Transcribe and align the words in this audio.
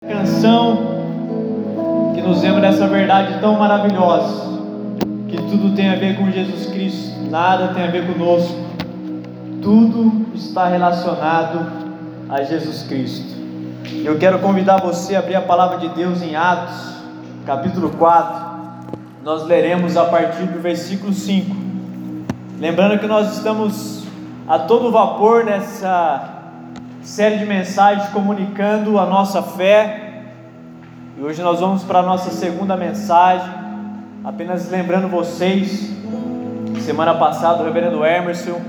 Canção 0.00 2.12
que 2.14 2.22
nos 2.22 2.40
lembra 2.40 2.60
dessa 2.60 2.86
verdade 2.86 3.40
tão 3.40 3.58
maravilhosa, 3.58 4.60
que 5.28 5.36
tudo 5.36 5.74
tem 5.74 5.90
a 5.90 5.96
ver 5.96 6.16
com 6.16 6.30
Jesus 6.30 6.66
Cristo, 6.66 7.28
nada 7.28 7.74
tem 7.74 7.82
a 7.82 7.90
ver 7.90 8.06
conosco, 8.06 8.54
tudo 9.60 10.28
está 10.36 10.68
relacionado 10.68 11.66
a 12.28 12.44
Jesus 12.44 12.84
Cristo. 12.84 13.36
Eu 14.04 14.16
quero 14.20 14.38
convidar 14.38 14.76
você 14.76 15.16
a 15.16 15.18
abrir 15.18 15.34
a 15.34 15.42
palavra 15.42 15.78
de 15.78 15.88
Deus 15.88 16.22
em 16.22 16.36
Atos, 16.36 17.02
capítulo 17.44 17.90
4. 17.90 18.46
Nós 19.24 19.48
leremos 19.48 19.96
a 19.96 20.04
partir 20.04 20.44
do 20.44 20.60
versículo 20.60 21.12
5. 21.12 21.56
Lembrando 22.60 23.00
que 23.00 23.06
nós 23.08 23.36
estamos 23.36 24.04
a 24.46 24.60
todo 24.60 24.92
vapor 24.92 25.44
nessa 25.44 26.37
série 27.08 27.38
de 27.38 27.46
mensagens 27.46 28.10
comunicando 28.10 28.98
a 28.98 29.06
nossa 29.06 29.42
fé. 29.42 30.24
E 31.16 31.22
hoje 31.22 31.42
nós 31.42 31.58
vamos 31.58 31.82
para 31.82 32.00
a 32.00 32.02
nossa 32.02 32.30
segunda 32.30 32.76
mensagem. 32.76 33.48
Apenas 34.22 34.70
lembrando 34.70 35.08
vocês, 35.08 35.90
semana 36.82 37.14
passada 37.14 37.62
o 37.62 37.64
reverendo 37.64 38.04
Emerson 38.04 38.60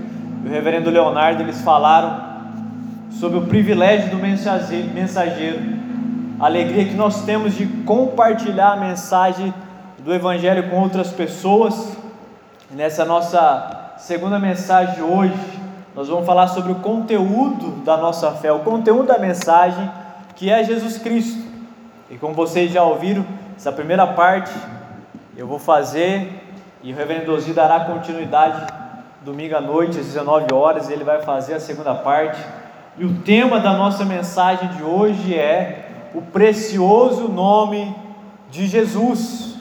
e 0.45 0.47
o 0.47 0.49
reverendo 0.49 0.89
Leonardo 0.89 1.43
eles 1.43 1.61
falaram 1.61 2.29
sobre 3.11 3.39
o 3.39 3.41
privilégio 3.41 4.09
do 4.09 4.17
mensageiro, 4.17 5.59
a 6.39 6.45
alegria 6.45 6.85
que 6.85 6.95
nós 6.95 7.25
temos 7.25 7.53
de 7.53 7.67
compartilhar 7.67 8.71
a 8.71 8.77
mensagem 8.77 9.53
do 10.01 10.13
evangelho 10.13 10.69
com 10.69 10.77
outras 10.77 11.11
pessoas. 11.11 11.97
Nessa 12.71 13.03
nossa 13.03 13.95
segunda 13.97 14.39
mensagem 14.39 14.95
de 14.95 15.01
hoje, 15.01 15.58
nós 15.95 16.07
vamos 16.07 16.25
falar 16.25 16.47
sobre 16.47 16.71
o 16.71 16.75
conteúdo 16.75 17.83
da 17.83 17.97
nossa 17.97 18.31
fé, 18.31 18.51
o 18.51 18.59
conteúdo 18.59 19.07
da 19.07 19.17
mensagem 19.17 19.89
que 20.35 20.49
é 20.49 20.63
Jesus 20.63 20.97
Cristo. 20.97 21.41
E 22.09 22.17
como 22.17 22.33
vocês 22.33 22.71
já 22.71 22.83
ouviram, 22.83 23.25
essa 23.57 23.71
primeira 23.71 24.07
parte 24.07 24.51
eu 25.35 25.47
vou 25.47 25.59
fazer 25.59 26.43
e 26.81 26.93
o 26.93 26.95
reverendo 26.95 27.33
Ozi 27.33 27.53
dará 27.53 27.81
continuidade 27.81 28.65
domingo 29.23 29.55
à 29.55 29.61
noite 29.61 29.99
às 29.99 30.05
19 30.05 30.53
horas, 30.53 30.89
ele 30.89 31.03
vai 31.03 31.21
fazer 31.21 31.55
a 31.55 31.59
segunda 31.59 31.93
parte. 31.93 32.41
E 32.97 33.05
o 33.05 33.15
tema 33.21 33.59
da 33.59 33.73
nossa 33.73 34.05
mensagem 34.05 34.69
de 34.69 34.83
hoje 34.83 35.37
é 35.37 35.89
o 36.13 36.21
precioso 36.21 37.27
nome 37.27 37.95
de 38.49 38.67
Jesus. 38.67 39.55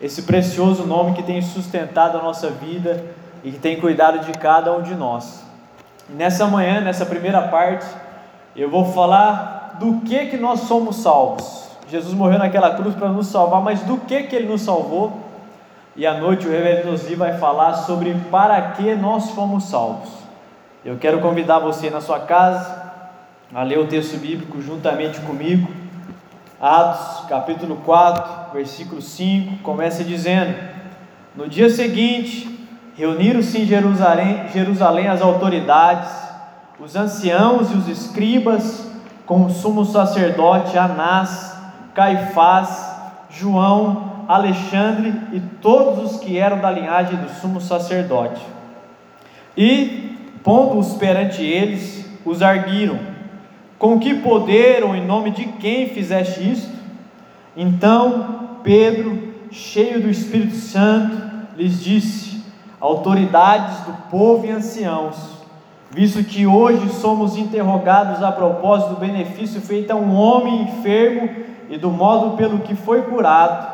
Esse 0.00 0.22
precioso 0.22 0.84
nome 0.84 1.14
que 1.14 1.22
tem 1.22 1.40
sustentado 1.40 2.18
a 2.18 2.22
nossa 2.22 2.50
vida 2.50 3.04
e 3.44 3.52
que 3.52 3.58
tem 3.58 3.78
cuidado 3.78 4.20
de 4.20 4.32
cada 4.38 4.72
um 4.72 4.80
de 4.80 4.94
nós. 4.94 5.44
Nessa 6.08 6.46
manhã, 6.46 6.80
nessa 6.80 7.04
primeira 7.04 7.42
parte, 7.42 7.86
eu 8.56 8.70
vou 8.70 8.86
falar 8.92 9.76
do 9.78 10.00
que 10.00 10.26
que 10.26 10.36
nós 10.38 10.60
somos 10.60 10.96
salvos. 10.96 11.68
Jesus 11.88 12.14
morreu 12.14 12.38
naquela 12.38 12.74
cruz 12.74 12.94
para 12.94 13.10
nos 13.10 13.26
salvar, 13.26 13.60
mas 13.60 13.80
do 13.82 13.98
que 13.98 14.22
que 14.22 14.34
ele 14.34 14.48
nos 14.48 14.62
salvou? 14.62 15.20
E 15.94 16.06
à 16.06 16.14
noite 16.14 16.46
o 16.46 16.50
reverendo 16.50 16.90
Nosli 16.90 17.14
vai 17.14 17.38
falar 17.38 17.74
sobre 17.74 18.14
para 18.30 18.60
que 18.72 18.94
nós 18.94 19.30
fomos 19.30 19.64
salvos. 19.64 20.08
Eu 20.84 20.96
quero 20.96 21.20
convidar 21.20 21.58
você 21.58 21.90
na 21.90 22.00
sua 22.00 22.20
casa 22.20 22.82
a 23.54 23.62
ler 23.62 23.78
o 23.78 23.86
texto 23.86 24.16
bíblico 24.18 24.60
juntamente 24.60 25.20
comigo. 25.20 25.70
Atos, 26.60 27.26
capítulo 27.28 27.76
4, 27.84 28.52
versículo 28.54 29.00
5, 29.00 29.62
começa 29.62 30.02
dizendo: 30.02 30.56
No 31.36 31.48
dia 31.48 31.68
seguinte, 31.70 32.53
Reuniram-se 32.96 33.60
em 33.60 33.66
Jerusalém, 33.66 34.48
Jerusalém 34.52 35.08
as 35.08 35.20
autoridades, 35.20 36.10
os 36.78 36.94
anciãos 36.94 37.70
e 37.72 37.74
os 37.74 37.88
escribas, 37.88 38.88
com 39.26 39.46
o 39.46 39.50
sumo 39.50 39.84
sacerdote 39.84 40.78
Anás, 40.78 41.56
Caifás, 41.94 42.94
João, 43.30 44.24
Alexandre 44.28 45.12
e 45.32 45.40
todos 45.60 46.12
os 46.12 46.20
que 46.20 46.38
eram 46.38 46.60
da 46.60 46.70
linhagem 46.70 47.16
do 47.16 47.28
sumo 47.28 47.60
sacerdote. 47.60 48.40
E, 49.56 50.16
pondo-os 50.42 50.94
perante 50.94 51.42
eles, 51.42 52.08
os 52.24 52.42
arguiram: 52.42 52.98
Com 53.78 53.98
que 53.98 54.14
poder 54.14 54.84
ou 54.84 54.94
em 54.94 55.04
nome 55.04 55.30
de 55.30 55.44
quem 55.44 55.88
fizeste 55.88 56.48
isto? 56.48 56.74
Então 57.56 58.58
Pedro, 58.62 59.34
cheio 59.50 60.00
do 60.00 60.08
Espírito 60.08 60.56
Santo, 60.56 61.16
lhes 61.56 61.82
disse: 61.82 62.33
autoridades 62.84 63.80
do 63.80 63.92
povo 64.10 64.44
e 64.44 64.50
anciãos, 64.50 65.16
visto 65.90 66.22
que 66.22 66.46
hoje 66.46 66.90
somos 66.90 67.34
interrogados 67.34 68.22
a 68.22 68.30
propósito 68.30 68.90
do 68.90 69.00
benefício 69.00 69.58
feito 69.62 69.90
a 69.90 69.94
um 69.94 70.14
homem 70.14 70.64
enfermo 70.64 71.30
e 71.70 71.78
do 71.78 71.90
modo 71.90 72.36
pelo 72.36 72.58
que 72.58 72.74
foi 72.74 73.00
curado, 73.04 73.72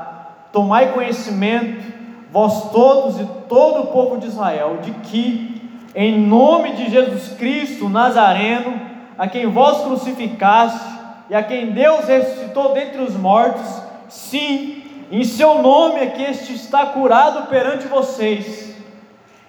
tomai 0.52 0.92
conhecimento, 0.92 1.92
vós 2.30 2.70
todos 2.70 3.18
e 3.18 3.24
todo 3.48 3.82
o 3.82 3.86
povo 3.88 4.16
de 4.16 4.28
Israel, 4.28 4.78
de 4.80 4.92
que, 4.92 5.60
em 5.92 6.16
nome 6.16 6.74
de 6.74 6.88
Jesus 6.88 7.32
Cristo 7.36 7.88
Nazareno, 7.88 8.80
a 9.18 9.26
quem 9.26 9.48
vós 9.48 9.82
crucificaste 9.82 10.88
e 11.28 11.34
a 11.34 11.42
quem 11.42 11.72
Deus 11.72 12.04
ressuscitou 12.04 12.74
dentre 12.74 13.02
os 13.02 13.16
mortos, 13.16 13.66
sim, 14.08 14.84
em 15.10 15.24
seu 15.24 15.60
nome 15.60 15.98
é 15.98 16.06
que 16.06 16.22
este 16.22 16.54
está 16.54 16.86
curado 16.86 17.48
perante 17.48 17.88
vocês 17.88 18.70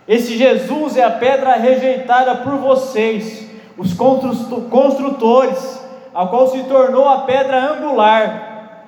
esse 0.08 0.36
Jesus 0.38 0.98
é 0.98 1.04
a 1.04 1.12
pedra 1.12 1.54
rejeitada 1.54 2.36
por 2.36 2.56
vocês, 2.58 3.48
os 3.78 3.94
construtores, 3.94 5.82
a 6.14 6.26
qual 6.26 6.48
se 6.48 6.64
tornou 6.64 7.08
a 7.08 7.20
pedra 7.20 7.74
angular. 7.74 8.88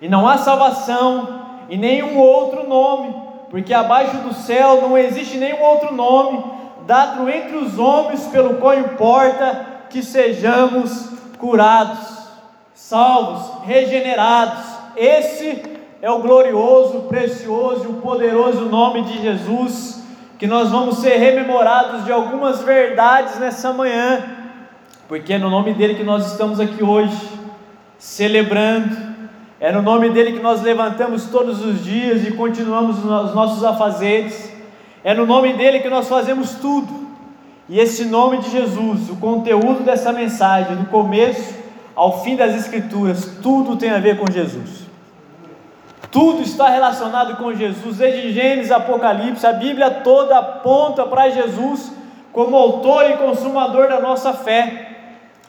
E 0.00 0.08
não 0.08 0.26
há 0.26 0.36
salvação 0.38 1.42
em 1.70 1.78
nenhum 1.78 2.18
outro 2.18 2.68
nome, 2.68 3.14
porque 3.50 3.72
abaixo 3.72 4.16
do 4.18 4.34
céu 4.34 4.80
não 4.82 4.98
existe 4.98 5.38
nenhum 5.38 5.62
outro 5.62 5.94
nome 5.94 6.44
dado 6.86 7.30
entre 7.30 7.56
os 7.56 7.78
homens 7.78 8.26
pelo 8.26 8.54
qual 8.56 8.76
importa 8.76 9.66
que 9.88 10.02
sejamos 10.02 11.10
curados, 11.38 12.28
salvos, 12.74 13.64
regenerados. 13.64 14.64
Esse 14.96 15.62
é 16.02 16.10
o 16.10 16.18
glorioso, 16.18 17.02
precioso 17.02 17.88
e 17.88 18.02
poderoso 18.02 18.62
nome 18.62 19.02
de 19.02 19.22
Jesus 19.22 20.01
que 20.42 20.46
nós 20.48 20.70
vamos 20.70 20.98
ser 20.98 21.18
rememorados 21.18 22.04
de 22.04 22.10
algumas 22.10 22.62
verdades 22.62 23.38
nessa 23.38 23.72
manhã, 23.72 24.24
porque 25.06 25.34
é 25.34 25.38
no 25.38 25.48
nome 25.48 25.72
dele 25.72 25.94
que 25.94 26.02
nós 26.02 26.32
estamos 26.32 26.58
aqui 26.58 26.82
hoje, 26.82 27.16
celebrando, 27.96 28.90
é 29.60 29.70
no 29.70 29.80
nome 29.80 30.10
dele 30.10 30.32
que 30.32 30.42
nós 30.42 30.60
levantamos 30.60 31.26
todos 31.26 31.64
os 31.64 31.84
dias 31.84 32.26
e 32.26 32.32
continuamos 32.32 32.98
os 32.98 33.32
nossos 33.32 33.62
afazeres, 33.62 34.52
é 35.04 35.14
no 35.14 35.26
nome 35.26 35.52
dele 35.52 35.78
que 35.78 35.88
nós 35.88 36.08
fazemos 36.08 36.56
tudo, 36.56 36.92
e 37.68 37.78
esse 37.78 38.06
nome 38.06 38.38
de 38.38 38.50
Jesus, 38.50 39.10
o 39.10 39.16
conteúdo 39.18 39.84
dessa 39.84 40.12
mensagem, 40.12 40.74
do 40.74 40.86
começo 40.86 41.54
ao 41.94 42.24
fim 42.24 42.34
das 42.34 42.56
Escrituras, 42.56 43.38
tudo 43.40 43.76
tem 43.76 43.90
a 43.90 44.00
ver 44.00 44.18
com 44.18 44.28
Jesus. 44.28 44.81
Tudo 46.12 46.42
está 46.42 46.68
relacionado 46.68 47.38
com 47.38 47.54
Jesus, 47.54 47.96
desde 47.96 48.32
Gênesis, 48.32 48.70
Apocalipse, 48.70 49.46
a 49.46 49.52
Bíblia 49.54 49.90
toda 49.90 50.36
aponta 50.36 51.06
para 51.06 51.30
Jesus 51.30 51.90
como 52.34 52.54
autor 52.54 53.10
e 53.10 53.16
consumador 53.16 53.88
da 53.88 53.98
nossa 53.98 54.34
fé. 54.34 54.90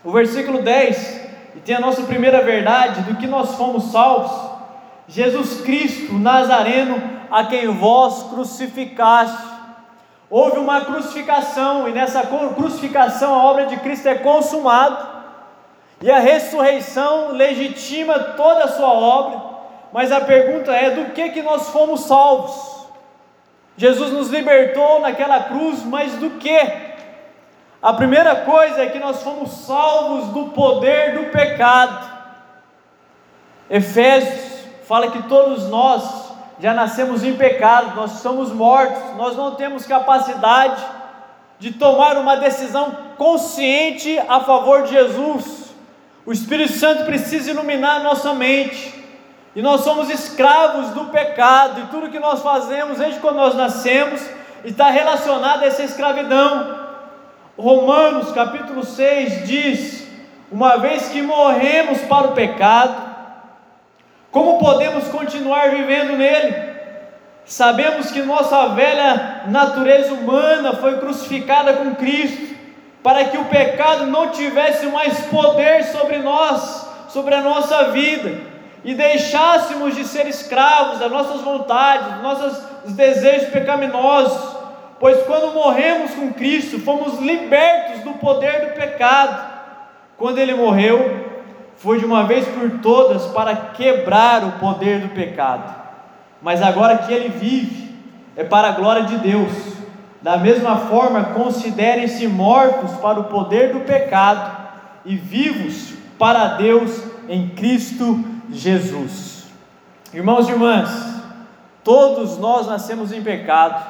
O 0.05 0.11
versículo 0.13 0.61
10, 0.61 1.21
e 1.57 1.59
tem 1.59 1.75
a 1.75 1.81
nossa 1.81 2.03
primeira 2.03 2.41
verdade 2.41 3.01
do 3.01 3.17
que 3.17 3.27
nós 3.27 3.55
fomos 3.55 3.91
salvos. 3.91 4.31
Jesus 5.05 5.59
Cristo, 5.59 6.13
Nazareno, 6.13 7.03
a 7.29 7.43
quem 7.43 7.67
vós 7.67 8.23
crucificaste. 8.29 9.43
Houve 10.29 10.59
uma 10.59 10.79
crucificação, 10.79 11.89
e 11.89 11.91
nessa 11.91 12.21
crucificação 12.55 13.33
a 13.33 13.43
obra 13.43 13.65
de 13.65 13.75
Cristo 13.81 14.07
é 14.07 14.15
consumada, 14.15 15.09
e 16.01 16.09
a 16.09 16.19
ressurreição 16.19 17.33
legitima 17.33 18.17
toda 18.17 18.63
a 18.63 18.69
sua 18.69 18.93
obra 18.93 19.52
mas 19.93 20.11
a 20.11 20.19
pergunta 20.19 20.71
é: 20.73 20.89
do 20.89 21.11
que 21.11 21.29
que 21.29 21.43
nós 21.43 21.69
fomos 21.69 22.01
salvos? 22.01 22.73
Jesus 23.77 24.11
nos 24.11 24.29
libertou 24.29 24.99
naquela 24.99 25.43
cruz, 25.43 25.83
mas 25.83 26.13
do 26.13 26.31
que? 26.31 26.59
A 27.81 27.93
primeira 27.93 28.37
coisa 28.37 28.81
é 28.81 28.87
que 28.87 28.97
nós 28.97 29.21
fomos 29.21 29.51
salvos 29.51 30.29
do 30.29 30.51
poder 30.51 31.13
do 31.13 31.31
pecado. 31.31 32.11
Efésios 33.69 34.65
fala 34.87 35.11
que 35.11 35.23
todos 35.23 35.69
nós 35.69 36.31
já 36.59 36.73
nascemos 36.73 37.23
em 37.23 37.35
pecado, 37.35 37.95
nós 37.95 38.11
somos 38.13 38.51
mortos, 38.51 39.15
nós 39.15 39.35
não 39.35 39.55
temos 39.55 39.85
capacidade 39.85 40.83
de 41.59 41.71
tomar 41.71 42.17
uma 42.17 42.37
decisão 42.37 42.95
consciente 43.17 44.19
a 44.27 44.39
favor 44.39 44.83
de 44.83 44.91
Jesus. 44.91 45.73
O 46.25 46.31
Espírito 46.31 46.73
Santo 46.73 47.05
precisa 47.05 47.51
iluminar 47.51 47.97
a 47.97 48.03
nossa 48.03 48.33
mente 48.33 49.02
e 49.55 49.61
nós 49.61 49.81
somos 49.81 50.09
escravos 50.09 50.89
do 50.91 51.05
pecado, 51.05 51.81
e 51.81 51.87
tudo 51.87 52.09
que 52.09 52.19
nós 52.19 52.41
fazemos 52.41 52.97
desde 52.97 53.19
quando 53.19 53.35
nós 53.35 53.55
nascemos 53.55 54.21
está 54.65 54.89
relacionado 54.89 55.63
a 55.63 55.67
essa 55.67 55.83
escravidão. 55.83 56.83
Romanos 57.57 58.31
capítulo 58.31 58.83
6 58.83 59.47
diz: 59.47 60.07
uma 60.51 60.77
vez 60.77 61.09
que 61.09 61.21
morremos 61.21 62.01
para 62.01 62.27
o 62.27 62.31
pecado, 62.31 63.13
como 64.31 64.57
podemos 64.57 65.07
continuar 65.09 65.69
vivendo 65.69 66.17
nele? 66.17 66.73
Sabemos 67.45 68.09
que 68.09 68.21
nossa 68.23 68.69
velha 68.69 69.43
natureza 69.47 70.13
humana 70.13 70.73
foi 70.73 70.97
crucificada 70.97 71.73
com 71.73 71.93
Cristo, 71.93 72.55
para 73.03 73.25
que 73.25 73.37
o 73.37 73.45
pecado 73.45 74.07
não 74.07 74.29
tivesse 74.29 74.87
mais 74.87 75.19
poder 75.25 75.83
sobre 75.83 76.17
nós, 76.19 76.87
sobre 77.09 77.35
a 77.35 77.41
nossa 77.41 77.91
vida, 77.91 78.52
e 78.83 78.93
deixássemos 78.93 79.95
de 79.95 80.05
ser 80.05 80.27
escravos 80.27 80.99
das 80.99 81.11
nossas 81.11 81.41
vontades, 81.41 82.13
dos 82.13 82.23
nossos 82.23 82.93
desejos 82.93 83.49
pecaminosos, 83.49 84.57
pois 84.99 85.23
quando 85.23 85.53
morremos 85.53 86.11
com 86.11 86.33
Cristo, 86.33 86.79
fomos 86.79 87.19
libertos 87.19 88.01
do 88.01 88.13
poder 88.13 88.67
do 88.67 88.75
pecado. 88.75 89.53
Quando 90.17 90.37
ele 90.37 90.53
morreu, 90.53 91.31
foi 91.77 91.99
de 91.99 92.05
uma 92.05 92.23
vez 92.23 92.47
por 92.47 92.79
todas 92.79 93.25
para 93.27 93.55
quebrar 93.55 94.43
o 94.43 94.51
poder 94.53 94.99
do 94.99 95.09
pecado 95.09 95.83
mas 96.43 96.61
agora 96.61 96.97
que 96.97 97.13
ele 97.13 97.29
vive, 97.29 97.95
é 98.35 98.43
para 98.43 98.67
a 98.67 98.71
glória 98.71 99.03
de 99.03 99.17
Deus. 99.17 99.53
Da 100.21 100.35
mesma 100.37 100.75
forma, 100.75 101.23
considerem-se 101.23 102.27
mortos 102.27 102.91
para 102.97 103.21
o 103.21 103.23
poder 103.25 103.71
do 103.71 103.79
pecado 103.79 104.57
e 105.05 105.15
vivos 105.15 105.93
para 106.19 106.49
Deus 106.49 107.01
em 107.29 107.47
Cristo 107.49 108.05
Jesus. 108.15 108.32
Irmãos 110.13 110.47
e 110.47 110.51
irmãs, 110.51 110.89
todos 111.83 112.37
nós 112.37 112.67
nascemos 112.67 113.11
em 113.11 113.23
pecado. 113.23 113.83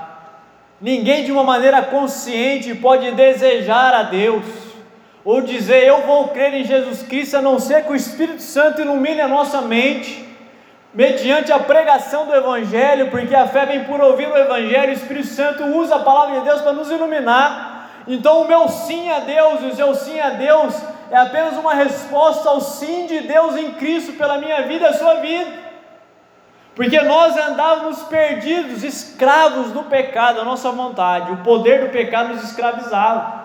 Ninguém 0.79 1.25
de 1.25 1.31
uma 1.31 1.43
maneira 1.43 1.81
consciente 1.81 2.73
pode 2.75 3.11
desejar 3.11 3.93
a 3.93 4.03
Deus 4.03 4.43
ou 5.25 5.41
dizer 5.41 5.83
eu 5.83 6.01
vou 6.01 6.29
crer 6.29 6.53
em 6.53 6.63
Jesus 6.63 7.03
Cristo, 7.03 7.37
a 7.37 7.41
não 7.41 7.59
ser 7.59 7.83
que 7.83 7.91
o 7.91 7.95
Espírito 7.95 8.41
Santo 8.41 8.81
ilumine 8.81 9.21
a 9.21 9.27
nossa 9.27 9.61
mente 9.61 10.23
mediante 10.93 11.51
a 11.51 11.59
pregação 11.59 12.25
do 12.25 12.35
Evangelho, 12.35 13.09
porque 13.09 13.33
a 13.33 13.47
fé 13.47 13.65
vem 13.65 13.83
por 13.83 13.99
ouvir 13.99 14.27
o 14.27 14.37
Evangelho, 14.37 14.91
o 14.91 14.95
Espírito 14.95 15.27
Santo 15.27 15.63
usa 15.65 15.95
a 15.95 15.99
palavra 15.99 16.39
de 16.39 16.45
Deus 16.45 16.61
para 16.61 16.73
nos 16.73 16.91
iluminar. 16.91 17.89
Então, 18.07 18.41
o 18.41 18.47
meu 18.47 18.67
sim 18.67 19.09
a 19.09 19.19
Deus 19.19 19.61
o 19.61 19.75
seu 19.75 19.95
sim 19.95 20.19
a 20.19 20.31
Deus 20.31 20.75
é 21.13 21.17
apenas 21.17 21.55
uma 21.59 21.75
resposta 21.75 22.49
ao 22.49 22.59
sim 22.59 23.05
de 23.05 23.19
Deus 23.19 23.55
em 23.55 23.73
Cristo 23.73 24.13
pela 24.13 24.39
minha 24.39 24.63
vida 24.63 24.85
e 24.85 24.87
a 24.87 24.93
sua 24.93 25.13
vida. 25.17 25.51
Porque 26.73 26.99
nós 27.01 27.37
andávamos 27.37 28.01
perdidos, 28.01 28.83
escravos 28.83 29.71
do 29.71 29.83
pecado, 29.83 30.41
a 30.41 30.43
nossa 30.43 30.71
vontade, 30.71 31.31
o 31.31 31.37
poder 31.43 31.85
do 31.85 31.91
pecado 31.91 32.29
nos 32.29 32.43
escravizava. 32.43 33.43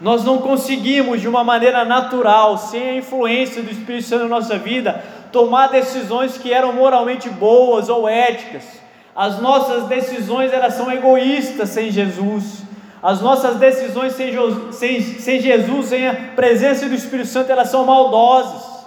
Nós 0.00 0.24
não 0.24 0.38
conseguimos 0.38 1.20
de 1.20 1.28
uma 1.28 1.44
maneira 1.44 1.84
natural, 1.84 2.58
sem 2.58 2.82
a 2.82 2.96
influência 2.96 3.62
do 3.62 3.70
Espírito 3.70 4.08
Santo 4.08 4.24
na 4.24 4.30
nossa 4.30 4.58
vida, 4.58 5.04
tomar 5.30 5.68
decisões 5.68 6.36
que 6.36 6.52
eram 6.52 6.72
moralmente 6.72 7.30
boas 7.30 7.88
ou 7.88 8.08
éticas. 8.08 8.64
As 9.14 9.40
nossas 9.40 9.84
decisões 9.84 10.52
elas 10.52 10.74
são 10.74 10.90
egoístas 10.90 11.68
sem 11.68 11.92
Jesus. 11.92 12.73
As 13.04 13.20
nossas 13.20 13.56
decisões 13.56 14.14
sem, 14.14 14.32
sem, 14.72 15.02
sem 15.02 15.38
Jesus, 15.38 15.88
sem 15.88 16.08
a 16.08 16.14
presença 16.34 16.88
do 16.88 16.94
Espírito 16.94 17.28
Santo, 17.28 17.52
elas 17.52 17.68
são 17.68 17.84
maldosas. 17.84 18.82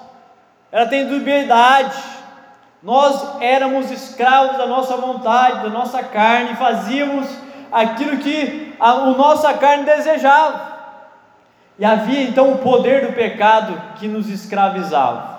Ela 0.72 0.88
tem 0.88 1.06
dubiedade. 1.06 1.96
Nós 2.81 3.40
éramos 3.40 3.92
escravos 3.92 4.58
da 4.58 4.66
nossa 4.66 4.98
vontade, 4.98 5.62
da 5.62 5.69
nossa 5.69 6.02
carne, 6.02 6.56
fazíamos 6.56 7.28
aquilo 7.72 8.18
que 8.18 8.74
a, 8.80 8.90
a 8.90 9.12
nossa 9.12 9.54
carne 9.54 9.84
desejava. 9.84 10.78
E 11.78 11.86
havia 11.86 12.24
então 12.24 12.54
o 12.54 12.58
poder 12.58 13.06
do 13.06 13.14
pecado 13.14 13.80
que 14.00 14.08
nos 14.08 14.28
escravizava. 14.31 15.38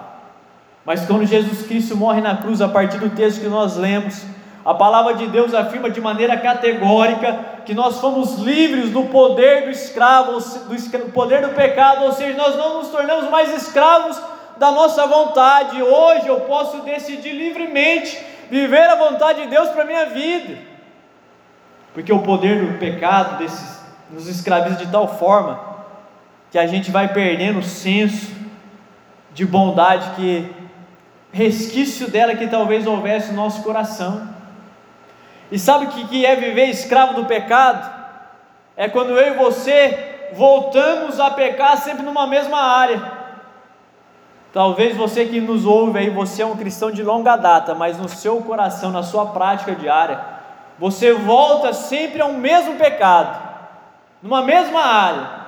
Mas 0.85 1.05
quando 1.05 1.27
Jesus 1.27 1.67
Cristo 1.67 1.97
morre 1.97 2.21
na 2.21 2.37
cruz, 2.37 2.61
a 2.61 2.69
partir 2.69 2.99
do 2.99 3.11
texto 3.11 3.41
que 3.41 3.49
nós 3.49 3.77
lemos, 3.77 4.25
a 4.65 4.75
palavra 4.75 5.15
de 5.15 5.27
Deus 5.29 5.55
afirma 5.55 5.89
de 5.89 6.01
maneira 6.01 6.37
categórica 6.37 7.39
que 7.65 7.75
nós 7.75 8.01
fomos 8.01 8.37
livres 8.39 8.91
do 8.91 9.05
poder 9.05 9.65
do 9.65 9.71
escravo, 9.71 10.33
do 10.33 11.13
poder 11.13 11.43
do 11.47 11.55
pecado, 11.55 12.05
ou 12.05 12.13
seja, 12.13 12.37
nós 12.37 12.57
não 12.57 12.79
nos 12.79 12.89
tornamos 12.89 13.31
mais 13.31 13.55
escravos 13.55 14.21
da 14.57 14.71
nossa 14.71 15.07
vontade. 15.07 15.83
Hoje 15.83 16.29
eu 16.29 16.41
posso 16.41 16.79
decidir 16.83 17.33
livremente 17.33 18.19
viver 18.51 18.89
a 18.89 18.97
vontade 18.97 19.43
de 19.43 19.49
Deus 19.49 19.69
para 19.71 19.85
minha 19.85 20.07
vida, 20.07 20.59
porque 21.95 22.13
o 22.13 22.21
poder 22.21 22.67
do 22.67 22.79
pecado 22.79 23.39
desses, 23.39 23.79
nos 24.11 24.27
escraviza 24.27 24.77
de 24.77 24.91
tal 24.91 25.19
forma 25.19 25.61
que 26.51 26.59
a 26.59 26.67
gente 26.67 26.91
vai 26.91 27.13
perdendo 27.13 27.59
o 27.59 27.63
senso 27.63 28.33
de 29.35 29.45
bondade 29.45 30.11
que 30.17 30.51
resquício 31.31 32.11
dela 32.11 32.35
que 32.35 32.47
talvez 32.47 32.87
houvesse 32.87 33.33
no 33.33 33.37
nosso 33.37 33.63
coração. 33.63 34.38
E 35.51 35.59
sabe 35.59 35.87
o 35.87 35.89
que 35.89 36.27
é 36.27 36.37
viver 36.37 36.67
escravo 36.67 37.15
do 37.15 37.25
pecado? 37.25 37.99
É 38.77 38.89
quando 38.89 39.19
eu 39.19 39.35
e 39.35 39.37
você 39.37 40.31
voltamos 40.35 41.19
a 41.19 41.31
pecar 41.31 41.77
sempre 41.79 42.05
numa 42.05 42.27
mesma 42.27 42.61
área. 42.61 43.19
Talvez 44.53 44.97
você 44.97 45.27
que 45.27 45.41
nos 45.41 45.65
ouve 45.65 45.99
aí, 45.99 46.11
você 46.11 46.43
é 46.43 46.47
um 46.47 46.57
cristão 46.57 46.91
de 46.91 47.03
longa 47.03 47.37
data, 47.37 47.75
mas 47.75 47.99
no 47.99 48.09
seu 48.09 48.41
coração, 48.43 48.91
na 48.91 49.03
sua 49.03 49.27
prática 49.27 49.75
diária, 49.75 50.21
você 50.79 51.13
volta 51.13 51.73
sempre 51.73 52.21
ao 52.21 52.33
mesmo 52.33 52.77
pecado, 52.77 53.39
numa 54.23 54.43
mesma 54.43 54.81
área. 54.81 55.39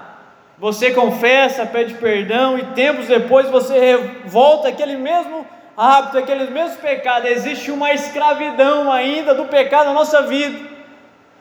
Você 0.58 0.90
confessa, 0.90 1.64
pede 1.64 1.94
perdão 1.94 2.58
e 2.58 2.66
tempos 2.66 3.06
depois 3.06 3.48
você 3.48 4.20
volta 4.26 4.68
aquele 4.68 4.96
mesmo 4.96 5.46
hábito, 5.80 6.18
aqueles 6.18 6.50
mesmos 6.50 6.76
pecados, 6.76 7.30
existe 7.30 7.70
uma 7.70 7.90
escravidão 7.94 8.92
ainda 8.92 9.34
do 9.34 9.46
pecado 9.46 9.86
na 9.86 9.94
nossa 9.94 10.20
vida. 10.22 10.68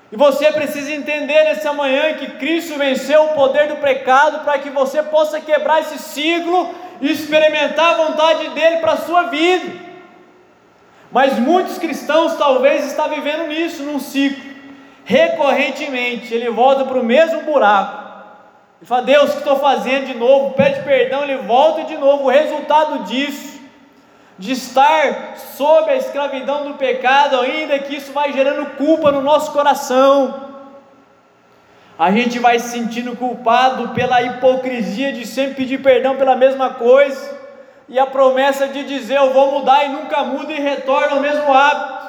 E 0.09 0.15
você 0.15 0.50
precisa 0.53 0.94
entender 0.94 1.44
nessa 1.44 1.74
manhã 1.74 2.13
que 2.13 2.38
Cristo 2.38 2.77
venceu 2.77 3.25
o 3.25 3.33
poder 3.33 3.68
do 3.68 3.75
pecado 3.75 4.45
para 4.45 4.57
que 4.57 4.69
você 4.69 5.03
possa 5.03 5.41
quebrar 5.41 5.81
esse 5.81 6.00
ciclo 6.00 6.74
e 7.01 7.12
experimentar 7.12 7.91
a 7.91 8.06
vontade 8.06 8.47
dele 8.51 8.77
para 8.77 8.94
a 8.94 8.97
sua 8.97 9.24
vida. 9.24 9.89
Mas 11.12 11.38
muitos 11.38 11.77
cristãos 11.77 12.36
talvez 12.36 12.86
estão 12.86 13.09
vivendo 13.09 13.47
nisso, 13.47 13.83
num 13.83 14.00
ciclo. 14.00 14.41
Recorrentemente, 15.03 16.33
ele 16.33 16.50
volta 16.50 16.86
para 16.86 17.00
o 17.00 17.03
mesmo 17.03 17.41
buraco. 17.41 18.09
Ele 18.80 18.88
fala, 18.88 19.01
Deus, 19.01 19.31
o 19.31 19.33
que 19.33 19.39
estou 19.39 19.59
fazendo 19.59 20.06
de 20.06 20.13
novo? 20.13 20.53
Pede 20.53 20.81
perdão, 20.83 21.24
ele 21.24 21.38
volta 21.38 21.83
de 21.83 21.97
novo. 21.97 22.24
O 22.24 22.30
resultado 22.30 23.00
disso 23.03 23.49
de 24.39 24.53
estar 24.53 25.36
sob 25.58 25.91
a 25.91 25.98
escravidão 25.98 26.69
do 26.69 26.75
pecado, 26.75 27.41
ainda 27.41 27.77
que 27.77 27.98
isso 27.98 28.13
vai 28.13 28.31
gerando 28.31 28.77
culpa 28.77 29.12
no 29.12 29.22
nosso 29.22 29.51
coração. 29.51 30.48
A 31.98 32.10
gente 32.10 32.39
vai 32.39 32.58
se 32.58 32.69
sentindo 32.69 33.17
culpado 33.17 33.89
pela 33.89 34.22
hipocrisia 34.22 35.12
de 35.12 35.27
sempre 35.27 35.55
pedir 35.55 35.79
perdão 35.79 36.15
pela 36.15 36.38
mesma 36.38 36.69
coisa, 36.69 37.38
e 37.89 38.00
a 38.00 38.05
promessa 38.05 38.69
de 38.69 38.86
dizer 38.86 39.17
eu 39.17 39.34
vou 39.34 39.60
mudar 39.60 39.84
e 39.84 39.89
nunca 39.89 40.24
muda 40.24 40.53
e 40.53 40.60
retorna 40.62 41.17
ao 41.17 41.19
mesmo 41.22 41.53
hábito. 41.53 42.00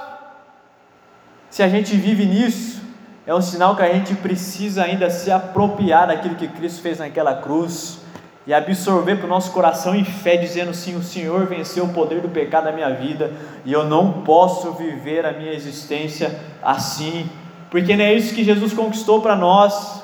Se 1.51 1.65
a 1.65 1.69
gente 1.69 1.97
vive 1.97 2.25
nisso, 2.27 2.81
é 3.27 3.35
um 3.35 3.43
sinal 3.43 3.75
que 3.75 3.83
a 3.83 3.93
gente 3.93 4.15
precisa 4.15 4.85
ainda 4.85 5.11
se 5.11 5.33
apropriar 5.33 6.07
daquilo 6.07 6.37
que 6.37 6.47
Cristo 6.47 6.81
fez 6.81 7.01
naquela 7.01 7.35
cruz 7.35 8.00
e 8.47 8.55
absorver 8.55 9.17
para 9.17 9.27
o 9.27 9.29
nosso 9.29 9.53
coração 9.53 9.95
em 9.95 10.05
fé, 10.05 10.37
dizendo 10.37 10.73
sim: 10.73 10.97
o 10.97 11.03
Senhor 11.03 11.47
venceu 11.47 11.85
o 11.85 11.93
poder 11.93 12.21
do 12.21 12.29
pecado 12.29 12.65
na 12.65 12.73
minha 12.73 12.91
vida 12.91 13.33
e 13.65 13.73
eu 13.73 13.85
não 13.85 14.23
posso 14.23 14.73
viver 14.73 15.27
a 15.27 15.33
minha 15.33 15.53
existência 15.53 16.39
assim, 16.63 17.29
porque 17.71 17.97
não 17.97 18.05
é 18.05 18.15
isso 18.15 18.35
que 18.35 18.45
Jesus 18.45 18.73
conquistou 18.73 19.21
para 19.21 19.37
nós. 19.37 20.03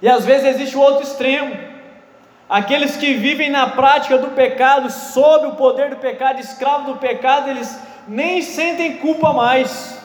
E 0.00 0.08
às 0.08 0.24
vezes 0.24 0.54
existe 0.54 0.76
o 0.76 0.80
outro 0.80 1.02
extremo, 1.02 1.56
aqueles 2.48 2.96
que 2.96 3.14
vivem 3.14 3.50
na 3.50 3.68
prática 3.68 4.18
do 4.18 4.28
pecado, 4.28 4.90
sob 4.90 5.46
o 5.46 5.56
poder 5.56 5.90
do 5.90 5.96
pecado, 5.96 6.40
escravo 6.40 6.92
do 6.92 6.98
pecado, 6.98 7.50
eles 7.50 7.78
nem 8.06 8.42
sentem 8.42 8.98
culpa 8.98 9.32
mais, 9.32 10.00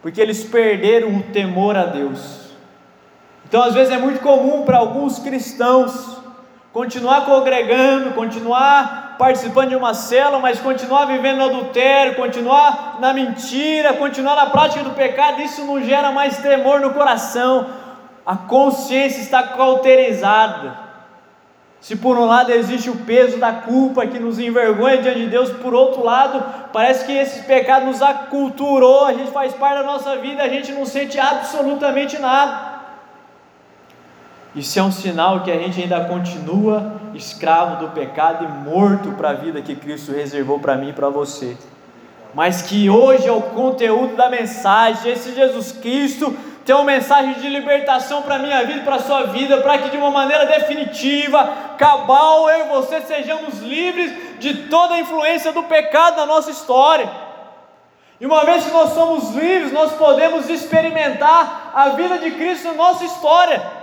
porque 0.00 0.20
eles 0.20 0.44
perderam 0.44 1.16
o 1.16 1.22
temor 1.24 1.76
a 1.76 1.84
Deus. 1.84 2.48
Então, 3.46 3.62
às 3.62 3.74
vezes, 3.74 3.92
é 3.92 3.98
muito 3.98 4.20
comum 4.20 4.62
para 4.62 4.78
alguns 4.78 5.18
cristãos 5.18 6.18
continuar 6.78 7.24
congregando, 7.24 8.12
continuar 8.12 9.16
participando 9.18 9.70
de 9.70 9.74
uma 9.74 9.94
célula, 9.94 10.38
mas 10.38 10.60
continuar 10.60 11.06
vivendo 11.06 11.38
no 11.38 11.46
adultério, 11.46 12.14
continuar 12.14 12.98
na 13.00 13.12
mentira, 13.12 13.94
continuar 13.94 14.36
na 14.36 14.46
prática 14.46 14.84
do 14.84 14.90
pecado, 14.90 15.42
isso 15.42 15.64
não 15.64 15.82
gera 15.82 16.12
mais 16.12 16.38
temor 16.38 16.78
no 16.78 16.94
coração, 16.94 17.66
a 18.24 18.36
consciência 18.36 19.20
está 19.20 19.42
cauterizada. 19.42 20.78
Se 21.80 21.96
por 21.96 22.16
um 22.16 22.26
lado 22.26 22.52
existe 22.52 22.88
o 22.88 22.94
peso 22.94 23.38
da 23.38 23.54
culpa 23.54 24.06
que 24.06 24.20
nos 24.20 24.38
envergonha 24.38 24.98
diante 24.98 25.18
de 25.18 25.26
Deus, 25.26 25.50
por 25.50 25.74
outro 25.74 26.04
lado, 26.04 26.44
parece 26.72 27.04
que 27.04 27.12
esse 27.12 27.42
pecado 27.42 27.86
nos 27.86 28.00
aculturou, 28.00 29.04
a 29.04 29.14
gente 29.14 29.32
faz 29.32 29.52
parte 29.52 29.78
da 29.78 29.82
nossa 29.82 30.14
vida, 30.18 30.44
a 30.44 30.48
gente 30.48 30.70
não 30.70 30.86
sente 30.86 31.18
absolutamente 31.18 32.20
nada. 32.20 32.77
Isso 34.58 34.76
é 34.76 34.82
um 34.82 34.90
sinal 34.90 35.42
que 35.42 35.52
a 35.52 35.56
gente 35.56 35.80
ainda 35.80 36.04
continua 36.06 36.94
escravo 37.14 37.76
do 37.76 37.92
pecado 37.92 38.44
e 38.44 38.48
morto 38.48 39.12
para 39.12 39.30
a 39.30 39.32
vida 39.32 39.62
que 39.62 39.76
Cristo 39.76 40.10
reservou 40.10 40.58
para 40.58 40.74
mim 40.74 40.88
e 40.88 40.92
para 40.92 41.08
você. 41.08 41.56
Mas 42.34 42.60
que 42.62 42.90
hoje 42.90 43.28
é 43.28 43.30
o 43.30 43.40
conteúdo 43.40 44.16
da 44.16 44.28
mensagem, 44.28 45.12
esse 45.12 45.32
Jesus 45.32 45.70
Cristo 45.70 46.36
tem 46.64 46.74
uma 46.74 46.84
mensagem 46.84 47.34
de 47.34 47.48
libertação 47.48 48.22
para 48.22 48.34
a 48.34 48.38
minha 48.40 48.64
vida, 48.64 48.82
para 48.82 48.96
a 48.96 48.98
sua 48.98 49.26
vida, 49.26 49.58
para 49.58 49.78
que 49.78 49.90
de 49.90 49.96
uma 49.96 50.10
maneira 50.10 50.44
definitiva, 50.44 51.48
cabal, 51.78 52.50
eu 52.50 52.66
e 52.66 52.68
você 52.68 53.00
sejamos 53.02 53.60
livres 53.60 54.40
de 54.40 54.64
toda 54.64 54.94
a 54.94 54.98
influência 54.98 55.52
do 55.52 55.62
pecado 55.62 56.16
na 56.16 56.26
nossa 56.26 56.50
história. 56.50 57.08
E 58.20 58.26
uma 58.26 58.44
vez 58.44 58.64
que 58.64 58.72
nós 58.72 58.90
somos 58.90 59.36
livres, 59.36 59.72
nós 59.72 59.92
podemos 59.92 60.50
experimentar 60.50 61.70
a 61.72 61.90
vida 61.90 62.18
de 62.18 62.32
Cristo 62.32 62.66
na 62.66 62.74
nossa 62.74 63.04
história. 63.04 63.77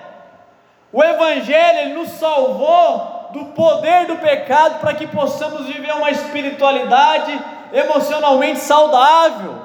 O 0.95 1.03
Evangelho 1.03 1.79
ele 1.79 1.93
nos 1.93 2.07
salvou 2.11 3.29
do 3.33 3.47
poder 3.47 4.07
do 4.07 4.15
pecado 4.15 4.79
para 4.79 4.93
que 4.93 5.05
possamos 5.05 5.65
viver 5.67 5.91
uma 5.91 6.09
espiritualidade 6.09 7.37
emocionalmente 7.73 8.61
saudável. 8.61 9.55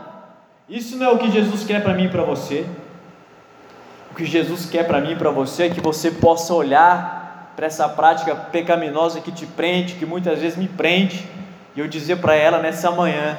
Isso 0.68 0.96
não 0.96 1.06
é 1.06 1.12
o 1.12 1.18
que 1.18 1.30
Jesus 1.30 1.62
quer 1.62 1.84
para 1.84 1.94
mim 1.94 2.06
e 2.06 2.08
para 2.08 2.24
você. 2.24 2.66
O 4.10 4.14
que 4.16 4.26
Jesus 4.26 4.68
quer 4.68 4.88
para 4.88 5.00
mim 5.00 5.12
e 5.12 5.14
para 5.14 5.30
você 5.30 5.66
é 5.66 5.70
que 5.70 5.80
você 5.80 6.10
possa 6.10 6.52
olhar 6.52 7.52
para 7.54 7.66
essa 7.66 7.88
prática 7.88 8.34
pecaminosa 8.34 9.20
que 9.20 9.30
te 9.30 9.46
prende, 9.46 9.94
que 9.94 10.04
muitas 10.04 10.40
vezes 10.40 10.58
me 10.58 10.66
prende, 10.66 11.28
e 11.76 11.78
eu 11.78 11.86
dizer 11.86 12.16
para 12.16 12.34
ela 12.34 12.58
nessa 12.58 12.90
manhã: 12.90 13.38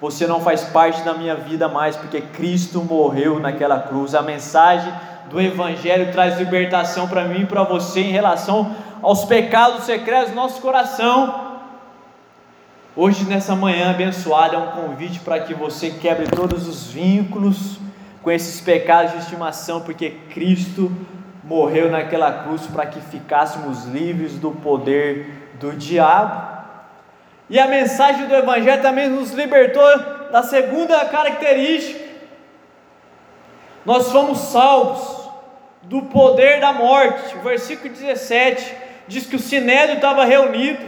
você 0.00 0.26
não 0.26 0.40
faz 0.40 0.64
parte 0.64 1.02
da 1.02 1.12
minha 1.12 1.34
vida 1.34 1.68
mais, 1.68 1.94
porque 1.94 2.22
Cristo 2.22 2.82
morreu 2.82 3.38
naquela 3.38 3.80
cruz. 3.80 4.14
A 4.14 4.22
mensagem 4.22 4.90
do 5.28 5.40
Evangelho 5.40 6.10
traz 6.10 6.38
libertação 6.38 7.06
para 7.08 7.24
mim 7.24 7.42
e 7.42 7.46
para 7.46 7.62
você 7.62 8.00
em 8.00 8.10
relação 8.10 8.74
aos 9.02 9.24
pecados 9.24 9.84
secretos 9.84 10.30
do 10.30 10.36
nosso 10.36 10.60
coração. 10.60 11.48
Hoje, 12.96 13.24
nessa 13.24 13.54
manhã 13.54 13.90
abençoada, 13.90 14.56
é 14.56 14.58
um 14.58 14.70
convite 14.72 15.20
para 15.20 15.38
que 15.40 15.54
você 15.54 15.90
quebre 15.90 16.26
todos 16.26 16.66
os 16.66 16.90
vínculos 16.90 17.78
com 18.22 18.30
esses 18.30 18.60
pecados 18.60 19.12
de 19.12 19.18
estimação, 19.18 19.82
porque 19.82 20.10
Cristo 20.30 20.90
morreu 21.44 21.90
naquela 21.90 22.44
cruz 22.44 22.66
para 22.66 22.86
que 22.86 23.00
ficássemos 23.00 23.84
livres 23.84 24.34
do 24.38 24.50
poder 24.50 25.54
do 25.60 25.72
diabo. 25.72 26.58
E 27.48 27.58
a 27.58 27.68
mensagem 27.68 28.26
do 28.26 28.34
Evangelho 28.34 28.82
também 28.82 29.08
nos 29.08 29.30
libertou 29.32 29.84
da 30.32 30.42
segunda 30.42 31.04
característica. 31.04 32.08
Nós 33.86 34.10
fomos 34.10 34.38
salvos 34.38 35.17
do 35.88 36.02
poder 36.02 36.60
da 36.60 36.72
morte. 36.72 37.36
O 37.36 37.40
versículo 37.40 37.92
17 37.92 38.76
diz 39.08 39.26
que 39.26 39.36
o 39.36 39.40
sinédrio 39.40 39.96
estava 39.96 40.24
reunido 40.24 40.84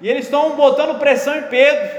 e 0.00 0.08
eles 0.08 0.24
estão 0.24 0.50
botando 0.50 0.98
pressão 0.98 1.36
em 1.36 1.42
Pedro, 1.42 1.90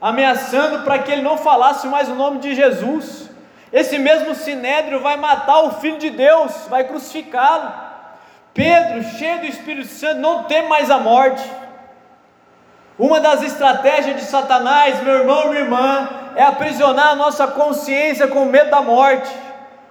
ameaçando 0.00 0.84
para 0.84 0.98
que 0.98 1.12
ele 1.12 1.22
não 1.22 1.38
falasse 1.38 1.86
mais 1.86 2.08
o 2.08 2.14
nome 2.14 2.40
de 2.40 2.54
Jesus. 2.54 3.30
Esse 3.72 3.96
mesmo 3.96 4.34
sinédrio 4.34 5.00
vai 5.00 5.16
matar 5.16 5.62
o 5.62 5.72
filho 5.80 5.98
de 5.98 6.10
Deus, 6.10 6.52
vai 6.68 6.84
crucificá-lo. 6.84 7.72
Pedro, 8.52 9.02
cheio 9.16 9.40
do 9.40 9.46
Espírito 9.46 9.88
Santo, 9.88 10.20
não 10.20 10.44
tem 10.44 10.68
mais 10.68 10.90
a 10.90 10.98
morte. 10.98 11.42
Uma 12.98 13.20
das 13.20 13.42
estratégias 13.42 14.16
de 14.16 14.22
Satanás, 14.22 15.02
meu 15.02 15.20
irmão, 15.20 15.48
minha 15.48 15.60
irmã, 15.60 16.08
é 16.36 16.42
aprisionar 16.42 17.08
a 17.08 17.14
nossa 17.14 17.46
consciência 17.46 18.28
com 18.28 18.44
medo 18.44 18.70
da 18.70 18.82
morte. 18.82 19.30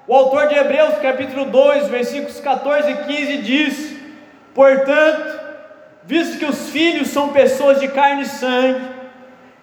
O 0.07 0.15
autor 0.15 0.47
de 0.47 0.55
Hebreus, 0.55 0.95
capítulo 0.99 1.45
2, 1.45 1.87
versículos 1.87 2.39
14 2.39 2.89
e 2.89 2.95
15 3.03 3.37
diz: 3.37 3.95
Portanto, 4.53 5.39
visto 6.03 6.39
que 6.39 6.45
os 6.45 6.69
filhos 6.69 7.09
são 7.09 7.29
pessoas 7.29 7.79
de 7.79 7.87
carne 7.87 8.23
e 8.23 8.25
sangue, 8.25 8.81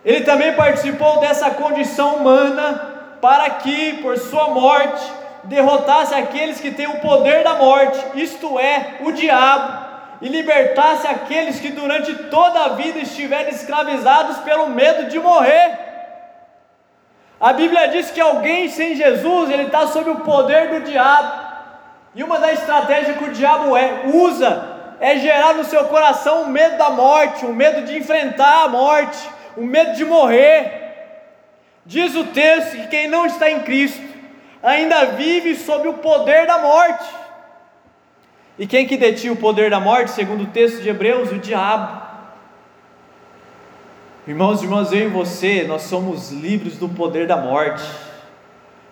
ele 0.05 0.25
também 0.25 0.55
participou 0.55 1.19
dessa 1.19 1.51
condição 1.51 2.17
humana 2.17 3.17
para 3.21 3.51
que, 3.51 3.95
por 3.95 4.17
sua 4.17 4.51
morte, 4.51 5.03
derrotasse 5.45 6.15
aqueles 6.15 6.61
que 6.61 6.71
têm 6.71 6.87
o 6.87 7.01
poder 7.01 7.43
da 7.43 7.57
morte, 7.57 7.99
isto 8.15 8.61
é, 8.61 8.99
o 9.01 9.11
diabo, 9.11 9.87
e 10.23 10.29
libertasse 10.29 11.07
aqueles 11.07 11.59
que 11.59 11.71
durante 11.71 12.15
toda 12.15 12.61
a 12.61 12.69
vida 12.71 13.01
estiverem 13.01 13.53
escravizados 13.53 14.39
pelo 14.39 14.69
medo 14.69 15.09
de 15.09 15.19
morrer. 15.19 15.88
A 17.41 17.53
Bíblia 17.53 17.89
diz 17.89 18.11
que 18.11 18.21
alguém 18.21 18.69
sem 18.69 18.97
Jesus, 18.97 19.51
ele 19.51 19.65
está 19.65 19.87
sob 19.87 20.11
o 20.11 20.21
poder 20.21 20.69
do 20.69 20.81
diabo. 20.81 21.47
E 22.15 22.25
uma 22.25 22.39
das 22.39 22.59
estratégias 22.59 23.17
que 23.17 23.25
o 23.25 23.33
diabo 23.33 23.77
é, 23.77 24.07
usa 24.13 24.77
é 24.99 25.17
gerar 25.19 25.55
no 25.55 25.65
seu 25.65 25.85
coração 25.85 26.43
o 26.43 26.49
medo 26.49 26.77
da 26.77 26.91
morte, 26.91 27.47
o 27.47 27.53
medo 27.53 27.83
de 27.87 27.97
enfrentar 27.97 28.65
a 28.65 28.69
morte, 28.69 29.19
o 29.57 29.63
medo 29.63 29.95
de 29.95 30.05
morrer. 30.05 30.89
Diz 31.87 32.17
o 32.17 32.25
texto 32.25 32.73
que 32.73 32.89
quem 32.89 33.07
não 33.07 33.25
está 33.25 33.49
em 33.49 33.61
Cristo 33.61 34.03
ainda 34.61 35.07
vive 35.07 35.55
sob 35.55 35.87
o 35.87 35.95
poder 35.95 36.47
da 36.47 36.59
morte. 36.59 37.09
E 38.59 38.67
quem 38.67 38.87
que 38.87 38.97
detinha 38.97 39.33
o 39.33 39.37
poder 39.37 39.71
da 39.71 39.79
morte, 39.79 40.11
segundo 40.11 40.43
o 40.43 40.49
texto 40.49 40.83
de 40.83 40.89
Hebreus? 40.89 41.31
O 41.31 41.39
diabo. 41.39 42.08
Irmãos 44.29 44.61
e 44.61 44.67
irmãs, 44.67 44.93
eu 44.93 45.07
e 45.07 45.09
você, 45.09 45.65
nós 45.67 45.85
somos 45.85 46.31
livres 46.31 46.77
do 46.77 46.87
poder 46.87 47.27
da 47.27 47.39
morte, 47.39 47.83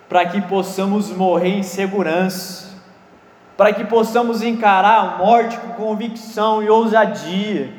para 0.09 0.25
que 0.25 0.40
possamos 0.40 1.11
morrer 1.11 1.59
em 1.59 1.62
segurança, 1.62 2.71
para 3.55 3.71
que 3.71 3.85
possamos 3.85 4.43
encarar 4.43 4.99
a 4.99 5.19
morte 5.19 5.59
com 5.59 5.75
convicção 5.75 6.62
e 6.62 6.71
ousadia, 6.71 7.71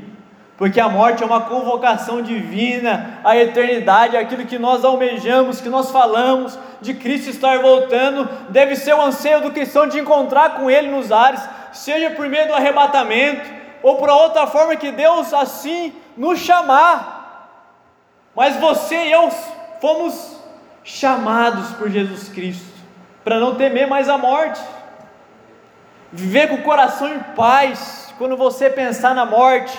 porque 0.55 0.79
a 0.79 0.87
morte 0.87 1.23
é 1.23 1.25
uma 1.25 1.41
convocação 1.41 2.21
divina 2.21 3.19
à 3.23 3.35
eternidade, 3.35 4.15
aquilo 4.15 4.45
que 4.45 4.59
nós 4.59 4.85
almejamos, 4.85 5.59
que 5.59 5.67
nós 5.67 5.89
falamos 5.89 6.59
de 6.79 6.93
Cristo 6.93 7.31
estar 7.31 7.57
voltando, 7.57 8.29
deve 8.49 8.75
ser 8.75 8.93
o 8.93 9.01
anseio 9.01 9.41
do 9.41 9.49
cristão 9.49 9.87
de 9.87 9.99
encontrar 9.99 10.57
com 10.57 10.69
Ele 10.69 10.91
nos 10.91 11.11
ares, 11.11 11.41
seja 11.73 12.11
por 12.11 12.29
meio 12.29 12.49
do 12.49 12.53
arrebatamento, 12.53 13.49
ou 13.81 13.95
por 13.95 14.09
outra 14.09 14.45
forma 14.45 14.75
que 14.75 14.91
Deus 14.91 15.33
assim 15.33 15.91
nos 16.15 16.37
chamar. 16.37 17.16
Mas 18.37 18.55
você 18.57 18.95
e 19.07 19.11
eu 19.11 19.31
fomos 19.81 20.37
chamados 20.83 21.71
por 21.71 21.89
Jesus 21.89 22.29
Cristo 22.29 22.71
para 23.23 23.39
não 23.39 23.55
temer 23.55 23.87
mais 23.87 24.07
a 24.07 24.15
morte, 24.15 24.61
viver 26.13 26.47
com 26.47 26.57
o 26.57 26.61
coração 26.61 27.11
em 27.15 27.19
paz. 27.35 28.13
Quando 28.19 28.37
você 28.37 28.69
pensar 28.69 29.15
na 29.15 29.25
morte, 29.25 29.75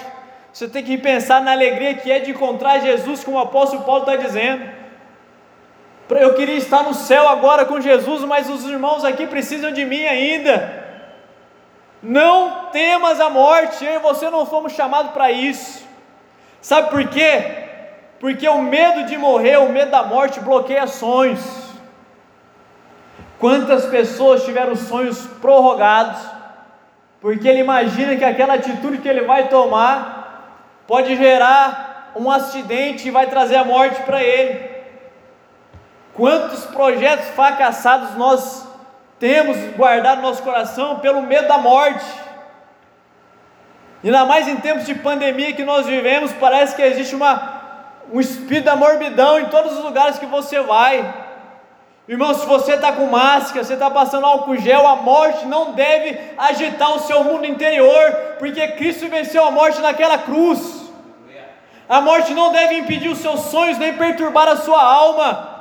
você 0.52 0.66
tem 0.66 0.82
que 0.82 0.98
pensar 0.98 1.40
na 1.40 1.52
alegria 1.52 1.94
que 1.94 2.10
é 2.10 2.18
de 2.18 2.32
encontrar 2.32 2.80
Jesus, 2.80 3.22
como 3.22 3.36
o 3.36 3.40
apóstolo 3.40 3.84
Paulo 3.84 4.00
está 4.00 4.16
dizendo. 4.16 4.68
Eu 6.10 6.34
queria 6.34 6.56
estar 6.56 6.82
no 6.82 6.94
céu 6.94 7.28
agora 7.28 7.64
com 7.64 7.80
Jesus, 7.80 8.24
mas 8.24 8.50
os 8.50 8.64
irmãos 8.64 9.04
aqui 9.04 9.28
precisam 9.28 9.70
de 9.70 9.84
mim 9.84 10.04
ainda. 10.04 10.84
Não 12.02 12.70
temas 12.72 13.20
a 13.20 13.30
morte, 13.30 13.84
eu 13.84 13.94
e 13.94 13.98
você 14.00 14.28
não 14.28 14.44
fomos 14.44 14.72
chamados 14.72 15.12
para 15.12 15.30
isso. 15.30 15.86
Sabe 16.60 16.90
por 16.90 17.06
quê? 17.06 17.67
Porque 18.20 18.48
o 18.48 18.62
medo 18.62 19.04
de 19.04 19.16
morrer, 19.16 19.58
o 19.58 19.68
medo 19.70 19.90
da 19.90 20.02
morte 20.02 20.40
bloqueia 20.40 20.87
sonhos. 20.87 21.40
Quantas 23.38 23.87
pessoas 23.87 24.44
tiveram 24.44 24.75
sonhos 24.75 25.26
prorrogados, 25.40 26.20
porque 27.20 27.48
ele 27.48 27.60
imagina 27.60 28.16
que 28.16 28.25
aquela 28.25 28.54
atitude 28.54 28.98
que 28.98 29.08
ele 29.08 29.22
vai 29.22 29.48
tomar 29.48 30.82
pode 30.87 31.16
gerar 31.16 32.12
um 32.16 32.30
acidente 32.30 33.06
e 33.06 33.10
vai 33.12 33.26
trazer 33.28 33.56
a 33.56 33.64
morte 33.64 34.02
para 34.02 34.22
ele. 34.22 34.68
Quantos 36.14 36.64
projetos 36.66 37.28
fracassados 37.28 38.16
nós 38.16 38.66
temos 39.20 39.56
guardado 39.76 40.20
no 40.20 40.28
nosso 40.28 40.42
coração 40.42 40.98
pelo 40.98 41.22
medo 41.22 41.46
da 41.46 41.58
morte. 41.58 42.04
Ainda 44.02 44.25
mais 44.25 44.48
em 44.48 44.56
tempos 44.56 44.87
de 44.87 44.94
pandemia 44.94 45.52
que 45.52 45.64
nós 45.64 45.87
vivemos, 45.87 46.32
parece 46.32 46.75
que 46.75 46.82
existe 46.82 47.14
uma 47.14 47.57
um 48.12 48.20
espírito 48.20 48.64
da 48.64 48.76
morbidão 48.76 49.38
em 49.38 49.46
todos 49.46 49.76
os 49.76 49.84
lugares 49.84 50.18
que 50.18 50.26
você 50.26 50.60
vai. 50.60 51.26
Irmão, 52.08 52.32
se 52.32 52.46
você 52.46 52.72
está 52.72 52.92
com 52.92 53.06
máscara, 53.06 53.62
você 53.62 53.74
está 53.74 53.90
passando 53.90 54.24
álcool 54.24 54.56
gel, 54.56 54.86
a 54.86 54.96
morte 54.96 55.44
não 55.44 55.72
deve 55.72 56.18
agitar 56.38 56.96
o 56.96 57.00
seu 57.00 57.22
mundo 57.22 57.44
interior, 57.44 58.12
porque 58.38 58.66
Cristo 58.68 59.08
venceu 59.08 59.44
a 59.44 59.50
morte 59.50 59.80
naquela 59.80 60.16
cruz. 60.16 60.88
A 61.86 62.00
morte 62.00 62.32
não 62.32 62.50
deve 62.50 62.78
impedir 62.78 63.08
os 63.08 63.18
seus 63.18 63.40
sonhos, 63.40 63.78
nem 63.78 63.92
perturbar 63.94 64.48
a 64.48 64.56
sua 64.56 64.82
alma. 64.82 65.56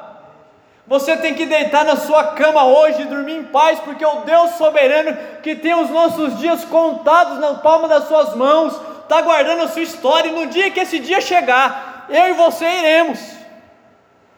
Você 0.87 1.17
tem 1.17 1.33
que 1.33 1.45
deitar 1.45 1.83
na 1.83 1.97
sua 1.97 2.23
cama 2.27 2.63
hoje 2.63 3.01
e 3.01 3.05
dormir 3.05 3.35
em 3.35 3.43
paz, 3.43 3.77
porque 3.79 4.05
o 4.05 4.21
Deus 4.21 4.51
soberano, 4.51 5.17
que 5.43 5.53
tem 5.53 5.73
os 5.73 5.89
nossos 5.89 6.37
dias 6.39 6.63
contados 6.63 7.39
na 7.39 7.55
palma 7.55 7.89
das 7.89 8.07
suas 8.07 8.33
mãos, 8.35 8.73
está 9.03 9.21
guardando 9.21 9.63
a 9.63 9.67
sua 9.67 9.81
história, 9.81 10.29
e 10.29 10.33
no 10.33 10.47
dia 10.47 10.71
que 10.71 10.79
esse 10.79 10.99
dia 10.99 11.19
chegar, 11.19 11.86
eu 12.09 12.27
e 12.29 12.33
você 12.33 12.65
iremos. 12.65 13.19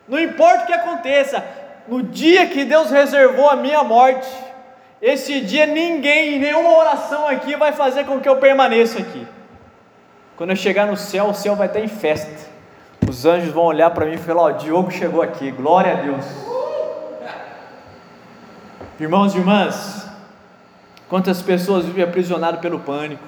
Não 0.07 0.19
importa 0.19 0.63
o 0.63 0.65
que 0.65 0.73
aconteça, 0.73 1.43
no 1.87 2.03
dia 2.03 2.47
que 2.47 2.65
Deus 2.65 2.89
reservou 2.89 3.49
a 3.49 3.55
minha 3.55 3.83
morte, 3.83 4.27
esse 5.01 5.41
dia 5.41 5.65
ninguém, 5.65 6.39
nenhuma 6.39 6.75
oração 6.77 7.27
aqui 7.27 7.55
vai 7.55 7.71
fazer 7.71 8.05
com 8.05 8.19
que 8.19 8.27
eu 8.27 8.37
permaneça 8.37 8.99
aqui. 8.99 9.25
Quando 10.35 10.51
eu 10.51 10.55
chegar 10.55 10.87
no 10.87 10.97
céu, 10.97 11.25
o 11.25 11.33
céu 11.33 11.55
vai 11.55 11.67
estar 11.67 11.79
em 11.79 11.87
festa. 11.87 12.49
Os 13.07 13.25
anjos 13.25 13.53
vão 13.53 13.63
olhar 13.63 13.89
para 13.91 14.05
mim 14.05 14.13
e 14.13 14.17
falar: 14.17 14.41
Ó, 14.41 14.45
oh, 14.47 14.51
Diogo 14.53 14.91
chegou 14.91 15.21
aqui, 15.21 15.51
glória 15.51 15.93
a 15.93 15.95
Deus. 15.95 16.25
Irmãos 18.99 19.33
e 19.33 19.37
irmãs, 19.37 20.09
quantas 21.07 21.41
pessoas 21.41 21.85
vivem 21.85 22.03
aprisionadas 22.03 22.59
pelo 22.59 22.79
pânico, 22.79 23.23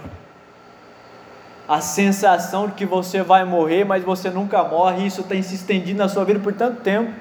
a 1.71 1.79
sensação 1.79 2.67
de 2.67 2.73
que 2.73 2.85
você 2.85 3.23
vai 3.23 3.45
morrer, 3.45 3.85
mas 3.85 4.03
você 4.03 4.29
nunca 4.29 4.61
morre, 4.61 5.07
isso 5.07 5.23
tem 5.23 5.41
se 5.41 5.55
estendido 5.55 5.99
na 5.99 6.09
sua 6.09 6.25
vida 6.25 6.37
por 6.37 6.51
tanto 6.51 6.81
tempo. 6.81 7.13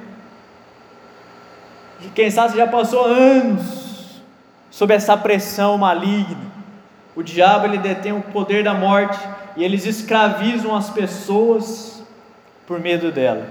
E 2.01 2.09
quem 2.09 2.29
sabe 2.33 2.51
você 2.51 2.59
já 2.59 2.67
passou 2.67 3.05
anos 3.05 4.21
sob 4.69 4.93
essa 4.93 5.17
pressão 5.17 5.79
maligna. 5.79 6.51
O 7.15 7.23
diabo 7.23 7.67
ele 7.67 7.79
detém 7.79 8.11
o 8.11 8.23
poder 8.23 8.65
da 8.65 8.75
morte 8.75 9.17
e 9.57 9.63
eles 9.63 9.87
escravizam 9.87 10.75
as 10.75 10.91
pessoas 10.91 12.03
por 12.67 12.81
medo 12.81 13.13
dela. 13.13 13.47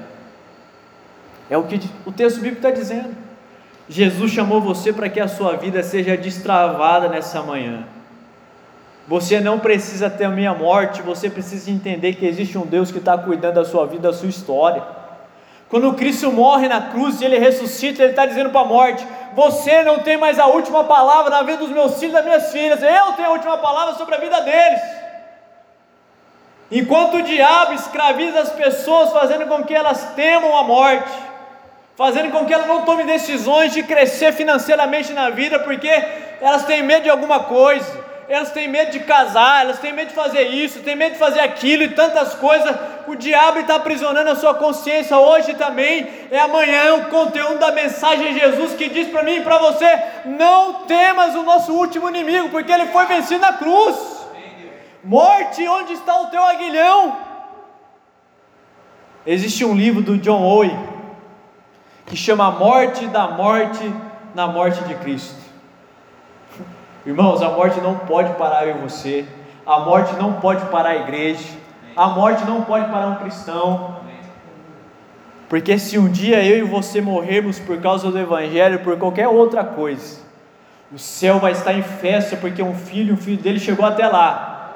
É 1.49 1.57
o 1.57 1.63
que 1.63 1.79
o 2.05 2.11
texto 2.11 2.41
bíblico 2.41 2.57
está 2.57 2.71
dizendo. 2.71 3.15
Jesus 3.87 4.33
chamou 4.33 4.59
você 4.59 4.91
para 4.91 5.07
que 5.07 5.21
a 5.21 5.29
sua 5.29 5.55
vida 5.55 5.81
seja 5.81 6.17
destravada 6.17 7.07
nessa 7.07 7.41
manhã. 7.41 7.87
Você 9.09 9.39
não 9.39 9.57
precisa 9.57 10.07
ter 10.07 10.25
a 10.25 10.29
minha 10.29 10.53
morte, 10.53 11.01
você 11.01 11.31
precisa 11.31 11.71
entender 11.71 12.13
que 12.13 12.27
existe 12.27 12.59
um 12.59 12.65
Deus 12.67 12.91
que 12.91 12.99
está 12.99 13.17
cuidando 13.17 13.55
da 13.55 13.65
sua 13.65 13.87
vida, 13.87 14.11
da 14.11 14.13
sua 14.15 14.29
história. 14.29 14.83
Quando 15.67 15.91
Cristo 15.95 16.31
morre 16.31 16.67
na 16.67 16.79
cruz 16.91 17.19
e 17.19 17.25
ele 17.25 17.39
ressuscita, 17.39 18.03
ele 18.03 18.11
está 18.11 18.27
dizendo 18.27 18.51
para 18.51 18.61
a 18.61 18.65
morte: 18.65 19.03
Você 19.33 19.81
não 19.81 19.97
tem 19.97 20.15
mais 20.15 20.37
a 20.37 20.45
última 20.45 20.83
palavra 20.83 21.31
na 21.31 21.41
vida 21.41 21.57
dos 21.57 21.71
meus 21.71 21.97
filhos 21.97 22.13
e 22.13 22.17
das 22.17 22.23
minhas 22.23 22.51
filhas, 22.51 22.83
eu 22.83 23.13
tenho 23.13 23.29
a 23.29 23.31
última 23.31 23.57
palavra 23.57 23.95
sobre 23.95 24.13
a 24.13 24.19
vida 24.19 24.41
deles. 24.41 24.81
Enquanto 26.71 27.17
o 27.17 27.23
diabo 27.23 27.73
escraviza 27.73 28.41
as 28.41 28.51
pessoas, 28.51 29.11
fazendo 29.11 29.47
com 29.47 29.63
que 29.63 29.73
elas 29.73 30.13
temam 30.13 30.55
a 30.55 30.61
morte, 30.61 31.11
fazendo 31.97 32.29
com 32.31 32.45
que 32.45 32.53
elas 32.53 32.67
não 32.67 32.85
tomem 32.85 33.07
decisões 33.07 33.73
de 33.73 33.81
crescer 33.81 34.33
financeiramente 34.33 35.13
na 35.13 35.31
vida, 35.31 35.57
porque 35.57 35.89
elas 36.39 36.63
têm 36.65 36.83
medo 36.83 37.05
de 37.05 37.09
alguma 37.09 37.39
coisa 37.39 38.07
elas 38.29 38.51
têm 38.51 38.67
medo 38.67 38.91
de 38.91 38.99
casar, 38.99 39.61
elas 39.61 39.79
têm 39.79 39.91
medo 39.91 40.09
de 40.09 40.13
fazer 40.13 40.43
isso, 40.43 40.81
têm 40.81 40.95
medo 40.95 41.13
de 41.13 41.19
fazer 41.19 41.39
aquilo 41.39 41.81
e 41.81 41.89
tantas 41.89 42.35
coisas. 42.35 42.75
O 43.07 43.15
diabo 43.15 43.59
está 43.59 43.75
aprisionando 43.75 44.29
a 44.29 44.35
sua 44.35 44.53
consciência 44.53 45.17
hoje 45.17 45.55
também. 45.55 46.07
É 46.29 46.39
amanhã 46.39 46.93
o 46.93 47.05
conteúdo 47.05 47.57
da 47.57 47.71
mensagem 47.71 48.33
de 48.33 48.39
Jesus 48.39 48.73
que 48.73 48.87
diz 48.87 49.07
para 49.07 49.23
mim 49.23 49.37
e 49.37 49.41
para 49.41 49.57
você: 49.57 50.03
não 50.25 50.85
temas 50.85 51.33
o 51.33 51.41
nosso 51.41 51.73
último 51.73 52.07
inimigo, 52.07 52.49
porque 52.49 52.71
ele 52.71 52.85
foi 52.87 53.07
vencido 53.07 53.41
na 53.41 53.53
cruz. 53.53 53.97
Morte, 55.03 55.67
onde 55.67 55.93
está 55.93 56.21
o 56.21 56.27
teu 56.27 56.43
aguilhão? 56.43 57.17
Existe 59.25 59.65
um 59.65 59.75
livro 59.75 60.03
do 60.03 60.17
John 60.17 60.43
Owen 60.43 60.77
que 62.05 62.15
chama 62.15 62.51
Morte 62.51 63.07
da 63.07 63.27
Morte 63.27 63.91
na 64.35 64.47
Morte 64.47 64.83
de 64.83 64.95
Cristo. 64.95 65.38
Irmãos, 67.09 67.41
a 67.41 67.49
morte 67.49 67.81
não 67.81 67.97
pode 67.97 68.35
parar 68.35 68.67
eu 68.67 68.75
e 68.75 68.79
você, 68.81 69.25
a 69.65 69.79
morte 69.79 70.15
não 70.17 70.33
pode 70.33 70.63
parar 70.67 70.89
a 70.89 70.95
igreja, 70.95 71.43
a 71.95 72.05
morte 72.05 72.45
não 72.45 72.61
pode 72.61 72.85
parar 72.91 73.07
um 73.07 73.15
cristão, 73.15 73.95
porque 75.49 75.79
se 75.79 75.97
um 75.97 76.07
dia 76.07 76.45
eu 76.45 76.59
e 76.59 76.61
você 76.61 77.01
morrermos 77.01 77.57
por 77.57 77.81
causa 77.81 78.11
do 78.11 78.19
Evangelho, 78.19 78.81
por 78.81 78.95
qualquer 78.99 79.27
outra 79.27 79.63
coisa, 79.63 80.21
o 80.93 80.99
céu 80.99 81.39
vai 81.39 81.53
estar 81.53 81.73
em 81.73 81.81
festa, 81.81 82.37
porque 82.37 82.61
um 82.61 82.75
filho, 82.75 83.15
um 83.15 83.17
filho 83.17 83.41
dele 83.41 83.59
chegou 83.59 83.87
até 83.87 84.07
lá, 84.07 84.75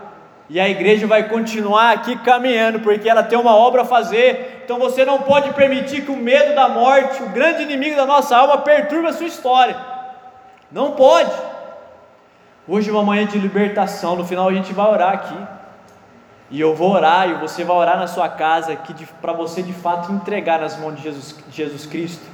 e 0.49 0.59
a 0.59 0.67
igreja 0.67 1.05
vai 1.05 1.29
continuar 1.29 1.91
aqui 1.91 2.17
caminhando, 2.17 2.79
porque 2.79 3.07
ela 3.07 3.21
tem 3.21 3.37
uma 3.37 3.55
obra 3.55 3.83
a 3.83 3.85
fazer. 3.85 4.63
Então 4.65 4.79
você 4.79 5.05
não 5.05 5.19
pode 5.19 5.53
permitir 5.53 6.01
que 6.01 6.11
o 6.11 6.17
medo 6.17 6.55
da 6.55 6.67
morte, 6.67 7.21
o 7.21 7.29
grande 7.29 7.61
inimigo 7.61 7.95
da 7.95 8.07
nossa 8.07 8.35
alma, 8.35 8.57
perturbe 8.57 9.07
a 9.07 9.13
sua 9.13 9.27
história. 9.27 9.77
Não 10.71 10.93
pode. 10.93 11.31
Hoje 12.67 12.89
é 12.89 12.93
uma 12.93 13.03
manhã 13.03 13.25
de 13.25 13.37
libertação. 13.37 14.15
No 14.15 14.25
final 14.25 14.47
a 14.47 14.53
gente 14.53 14.73
vai 14.73 14.89
orar 14.89 15.13
aqui. 15.13 15.37
E 16.49 16.59
eu 16.59 16.75
vou 16.75 16.91
orar 16.91 17.29
e 17.29 17.33
você 17.35 17.63
vai 17.63 17.75
orar 17.75 17.97
na 17.97 18.07
sua 18.07 18.29
casa 18.29 18.77
para 19.21 19.33
você 19.33 19.61
de 19.63 19.73
fato 19.73 20.11
entregar 20.11 20.59
nas 20.59 20.77
mãos 20.79 20.95
de 20.95 21.01
Jesus, 21.01 21.35
Jesus 21.49 21.85
Cristo 21.85 22.33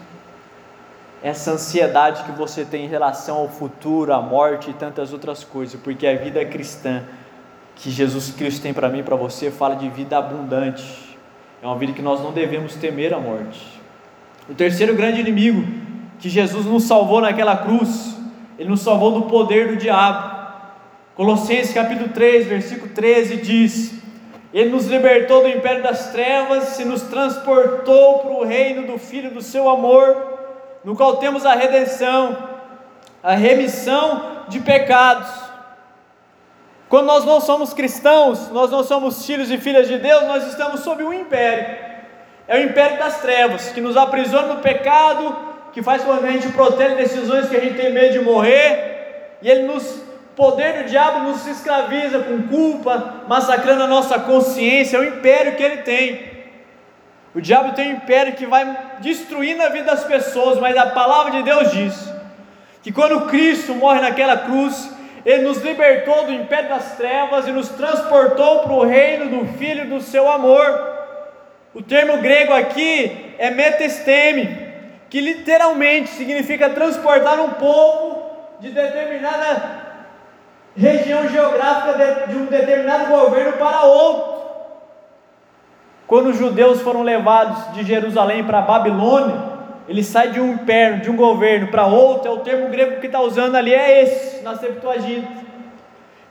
essa 1.22 1.52
ansiedade 1.52 2.24
que 2.24 2.32
você 2.32 2.64
tem 2.64 2.86
em 2.86 2.88
relação 2.88 3.38
ao 3.38 3.50
futuro, 3.50 4.14
à 4.14 4.22
morte 4.22 4.70
e 4.70 4.74
tantas 4.74 5.12
outras 5.12 5.44
coisas, 5.44 5.80
porque 5.80 6.08
a 6.08 6.16
vida 6.16 6.44
cristã 6.46 7.04
que 7.76 7.90
Jesus 7.90 8.32
Cristo 8.32 8.62
tem 8.62 8.74
para 8.74 8.90
mim 8.90 9.00
e 9.00 9.04
para 9.04 9.16
você 9.16 9.52
fala 9.52 9.76
de 9.76 9.90
vida 9.90 10.18
abundante. 10.18 11.18
É 11.62 11.66
uma 11.66 11.78
vida 11.78 11.94
que 11.94 12.02
nós 12.02 12.22
não 12.22 12.32
devemos 12.32 12.76
temer 12.76 13.14
a 13.14 13.20
morte. 13.20 13.82
O 14.50 14.54
terceiro 14.54 14.96
grande 14.96 15.20
inimigo 15.20 15.66
que 16.20 16.30
Jesus 16.30 16.66
nos 16.66 16.84
salvou 16.84 17.22
naquela 17.22 17.56
cruz 17.56 18.18
ele 18.60 18.68
nos 18.68 18.82
salvou 18.82 19.12
do 19.12 19.22
poder 19.22 19.70
do 19.70 19.78
diabo. 19.78 20.38
Colossenses 21.16 21.74
capítulo 21.74 22.10
3, 22.10 22.46
versículo 22.46 22.92
13 22.94 23.38
diz: 23.38 23.94
Ele 24.54 24.70
nos 24.70 24.86
libertou 24.86 25.42
do 25.42 25.48
império 25.48 25.82
das 25.82 26.12
trevas 26.12 26.78
e 26.78 26.84
nos 26.84 27.04
transportou 27.04 28.20
para 28.20 28.32
o 28.32 28.44
reino 28.44 28.86
do 28.86 29.00
Filho 29.00 29.32
do 29.32 29.42
seu 29.42 29.70
amor, 29.70 30.40
no 30.84 30.94
qual 30.94 31.16
temos 31.18 31.46
a 31.46 31.54
redenção, 31.54 32.38
a 33.24 33.34
remissão 33.34 34.44
de 34.50 34.60
pecados. 34.60 35.30
Quando 36.90 37.06
nós 37.06 37.24
não 37.24 37.40
somos 37.40 37.74
cristãos, 37.74 38.50
nós 38.50 38.70
não 38.72 38.84
somos 38.84 39.26
filhos 39.26 39.50
e 39.50 39.58
filhas 39.58 39.88
de 39.88 39.98
Deus, 40.00 40.24
nós 40.24 40.46
estamos 40.48 40.82
sob 40.82 41.02
um 41.02 41.14
império. 41.14 41.78
É 42.46 42.58
o 42.58 42.64
império 42.64 42.98
das 43.00 43.22
trevas, 43.22 43.70
que 43.70 43.80
nos 43.80 43.96
aprisiona 43.96 44.56
no 44.56 44.62
pecado, 44.62 45.50
que 45.74 45.82
faz 45.82 46.04
com 46.04 46.18
que 46.18 46.26
a 46.26 46.32
gente 46.32 46.50
proteja 46.50 46.96
decisões 46.96 47.50
que 47.50 47.56
a 47.56 47.60
gente 47.60 47.76
tem 47.76 47.92
medo 47.92 48.14
de 48.14 48.20
morrer, 48.20 49.38
e 49.42 49.50
ele 49.50 49.64
nos 49.64 50.04
poder 50.36 50.84
do 50.84 50.90
diabo 50.90 51.20
nos 51.20 51.46
escraviza 51.46 52.20
com 52.20 52.44
culpa, 52.44 53.26
massacrando 53.28 53.84
a 53.84 53.88
nossa 53.88 54.20
consciência, 54.20 54.98
é 54.98 55.00
o 55.00 55.04
império 55.04 55.56
que 55.56 55.64
ele 55.64 55.78
tem. 55.78 56.30
O 57.36 57.42
diabo 57.42 57.74
tem 57.74 57.92
um 57.92 57.98
império 57.98 58.34
que 58.34 58.46
vai 58.46 58.78
destruindo 59.00 59.62
a 59.62 59.70
vida 59.70 59.86
das 59.86 60.06
pessoas, 60.06 60.58
mas 60.58 60.76
a 60.78 60.88
palavra 60.88 61.32
de 61.34 61.44
Deus 61.44 61.72
diz 61.72 62.14
que 62.82 62.92
quando 62.92 63.28
Cristo 63.28 63.76
morre 63.76 64.00
naquela 64.00 64.38
cruz, 64.38 64.96
ele 65.26 65.44
nos 65.44 65.62
libertou 65.62 66.26
do 66.26 66.32
império 66.32 66.70
das 66.70 66.96
trevas 66.96 67.48
e 67.48 67.52
nos 67.52 67.70
transportou 67.70 68.62
para 68.62 68.74
o 68.74 68.86
reino 68.86 69.26
do 69.38 69.58
Filho 69.58 69.90
do 69.90 70.02
seu 70.02 70.32
amor. 70.32 70.98
O 71.74 71.82
termo 71.82 72.18
grego 72.18 72.54
aqui 72.54 73.36
é 73.38 73.52
metesteme, 73.52 74.69
que 75.10 75.20
literalmente 75.20 76.10
significa 76.10 76.70
transportar 76.70 77.40
um 77.40 77.52
povo 77.52 78.30
de 78.60 78.70
determinada 78.70 79.88
região 80.76 81.28
geográfica 81.28 81.94
de, 81.98 82.34
de 82.34 82.38
um 82.38 82.46
determinado 82.46 83.08
governo 83.08 83.54
para 83.54 83.84
outro. 83.84 84.40
Quando 86.06 86.30
os 86.30 86.38
judeus 86.38 86.82
foram 86.82 87.02
levados 87.02 87.74
de 87.74 87.84
Jerusalém 87.84 88.44
para 88.44 88.62
Babilônia, 88.62 89.50
ele 89.88 90.04
sai 90.04 90.30
de 90.30 90.40
um 90.40 90.54
império, 90.54 91.02
de 91.02 91.10
um 91.10 91.16
governo 91.16 91.68
para 91.68 91.86
outro, 91.86 92.30
é 92.30 92.34
o 92.34 92.40
termo 92.40 92.70
grego 92.70 93.00
que 93.00 93.08
está 93.08 93.20
usando 93.20 93.56
ali, 93.56 93.74
é 93.74 94.04
esse, 94.04 94.44
na 94.44 94.56
Septuaginta. 94.56 95.28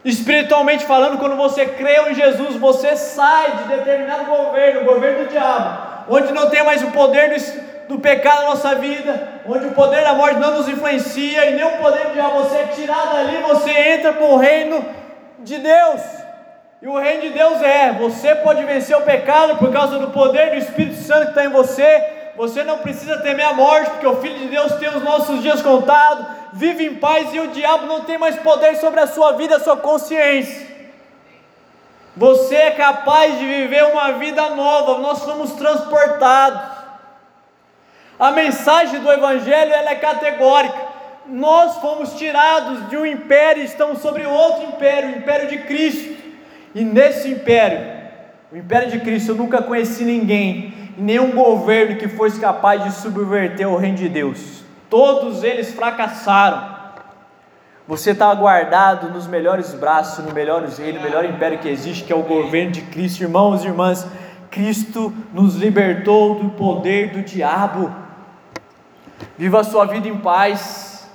Espiritualmente 0.04 0.84
falando, 0.86 1.18
quando 1.18 1.36
você 1.36 1.66
crê 1.66 2.10
em 2.10 2.14
Jesus, 2.14 2.54
você 2.56 2.96
sai 2.96 3.56
de 3.56 3.76
determinado 3.76 4.24
governo, 4.24 4.82
o 4.82 4.84
governo 4.84 5.24
do 5.24 5.30
diabo, 5.30 6.06
onde 6.08 6.32
não 6.32 6.48
tem 6.48 6.64
mais 6.64 6.82
o 6.82 6.92
poder 6.92 7.30
do, 7.30 7.67
do 7.88 7.98
pecado 7.98 8.42
na 8.42 8.50
nossa 8.50 8.74
vida, 8.74 9.40
onde 9.46 9.66
o 9.66 9.72
poder 9.72 10.04
da 10.04 10.12
morte 10.12 10.38
não 10.38 10.58
nos 10.58 10.68
influencia 10.68 11.46
e 11.46 11.54
nem 11.54 11.64
o 11.64 11.78
poder 11.78 12.10
de 12.10 12.20
você 12.20 12.56
é 12.56 12.66
tirado 12.66 13.16
ali, 13.16 13.38
você 13.38 13.70
entra 13.70 14.12
para 14.12 14.26
o 14.26 14.36
reino 14.36 14.84
de 15.38 15.58
Deus. 15.58 16.02
E 16.80 16.86
o 16.86 16.98
reino 16.98 17.22
de 17.22 17.30
Deus 17.30 17.62
é: 17.62 17.92
você 17.92 18.34
pode 18.36 18.62
vencer 18.64 18.96
o 18.96 19.02
pecado 19.02 19.56
por 19.56 19.72
causa 19.72 19.98
do 19.98 20.08
poder 20.08 20.50
do 20.50 20.56
Espírito 20.56 20.96
Santo 20.96 21.22
que 21.22 21.28
está 21.30 21.44
em 21.44 21.50
você. 21.50 22.16
Você 22.36 22.62
não 22.62 22.78
precisa 22.78 23.18
temer 23.18 23.46
a 23.46 23.52
morte, 23.52 23.90
porque 23.90 24.06
o 24.06 24.20
Filho 24.20 24.38
de 24.38 24.46
Deus 24.46 24.72
tem 24.74 24.88
os 24.88 25.02
nossos 25.02 25.42
dias 25.42 25.60
contados. 25.60 26.24
Vive 26.52 26.86
em 26.86 26.94
paz 26.94 27.34
e 27.34 27.40
o 27.40 27.48
diabo 27.48 27.86
não 27.86 28.02
tem 28.02 28.16
mais 28.16 28.36
poder 28.36 28.76
sobre 28.76 29.00
a 29.00 29.08
sua 29.08 29.32
vida, 29.32 29.56
a 29.56 29.60
sua 29.60 29.76
consciência. 29.76 30.68
Você 32.16 32.54
é 32.54 32.70
capaz 32.72 33.38
de 33.38 33.44
viver 33.44 33.84
uma 33.84 34.12
vida 34.12 34.50
nova. 34.50 34.98
Nós 34.98 35.18
somos 35.18 35.52
transportados. 35.52 36.77
A 38.18 38.32
mensagem 38.32 39.00
do 39.00 39.10
Evangelho 39.10 39.72
ela 39.72 39.90
é 39.90 39.94
categórica. 39.94 40.88
Nós 41.26 41.76
fomos 41.76 42.14
tirados 42.14 42.88
de 42.88 42.96
um 42.96 43.06
império 43.06 43.62
e 43.62 43.66
estamos 43.66 44.00
sobre 44.00 44.26
outro 44.26 44.64
império, 44.64 45.10
o 45.10 45.18
império 45.18 45.48
de 45.48 45.58
Cristo. 45.58 46.16
E 46.74 46.82
nesse 46.82 47.30
império, 47.30 47.78
o 48.50 48.56
império 48.56 48.90
de 48.90 48.98
Cristo, 49.00 49.32
eu 49.32 49.36
nunca 49.36 49.62
conheci 49.62 50.04
ninguém, 50.04 50.74
nenhum 50.96 51.30
governo 51.30 51.96
que 51.96 52.08
fosse 52.08 52.40
capaz 52.40 52.82
de 52.82 52.92
subverter 52.92 53.68
o 53.68 53.76
reino 53.76 53.98
de 53.98 54.08
Deus. 54.08 54.64
Todos 54.90 55.44
eles 55.44 55.72
fracassaram. 55.72 56.76
Você 57.86 58.10
está 58.10 58.34
guardado 58.34 59.10
nos 59.10 59.26
melhores 59.26 59.72
braços, 59.74 60.24
no 60.24 60.32
melhor 60.32 60.64
reino, 60.64 60.98
no 60.98 61.04
melhor 61.04 61.24
império 61.24 61.58
que 61.58 61.68
existe, 61.68 62.04
que 62.04 62.12
é 62.12 62.16
o 62.16 62.22
governo 62.22 62.72
de 62.72 62.82
Cristo. 62.82 63.22
Irmãos 63.22 63.64
e 63.64 63.68
irmãs, 63.68 64.06
Cristo 64.50 65.12
nos 65.32 65.54
libertou 65.54 66.34
do 66.34 66.50
poder 66.50 67.10
do 67.12 67.22
diabo. 67.22 68.07
Viva 69.36 69.60
a 69.60 69.64
sua 69.64 69.84
vida 69.86 70.08
em 70.08 70.16
paz. 70.18 71.08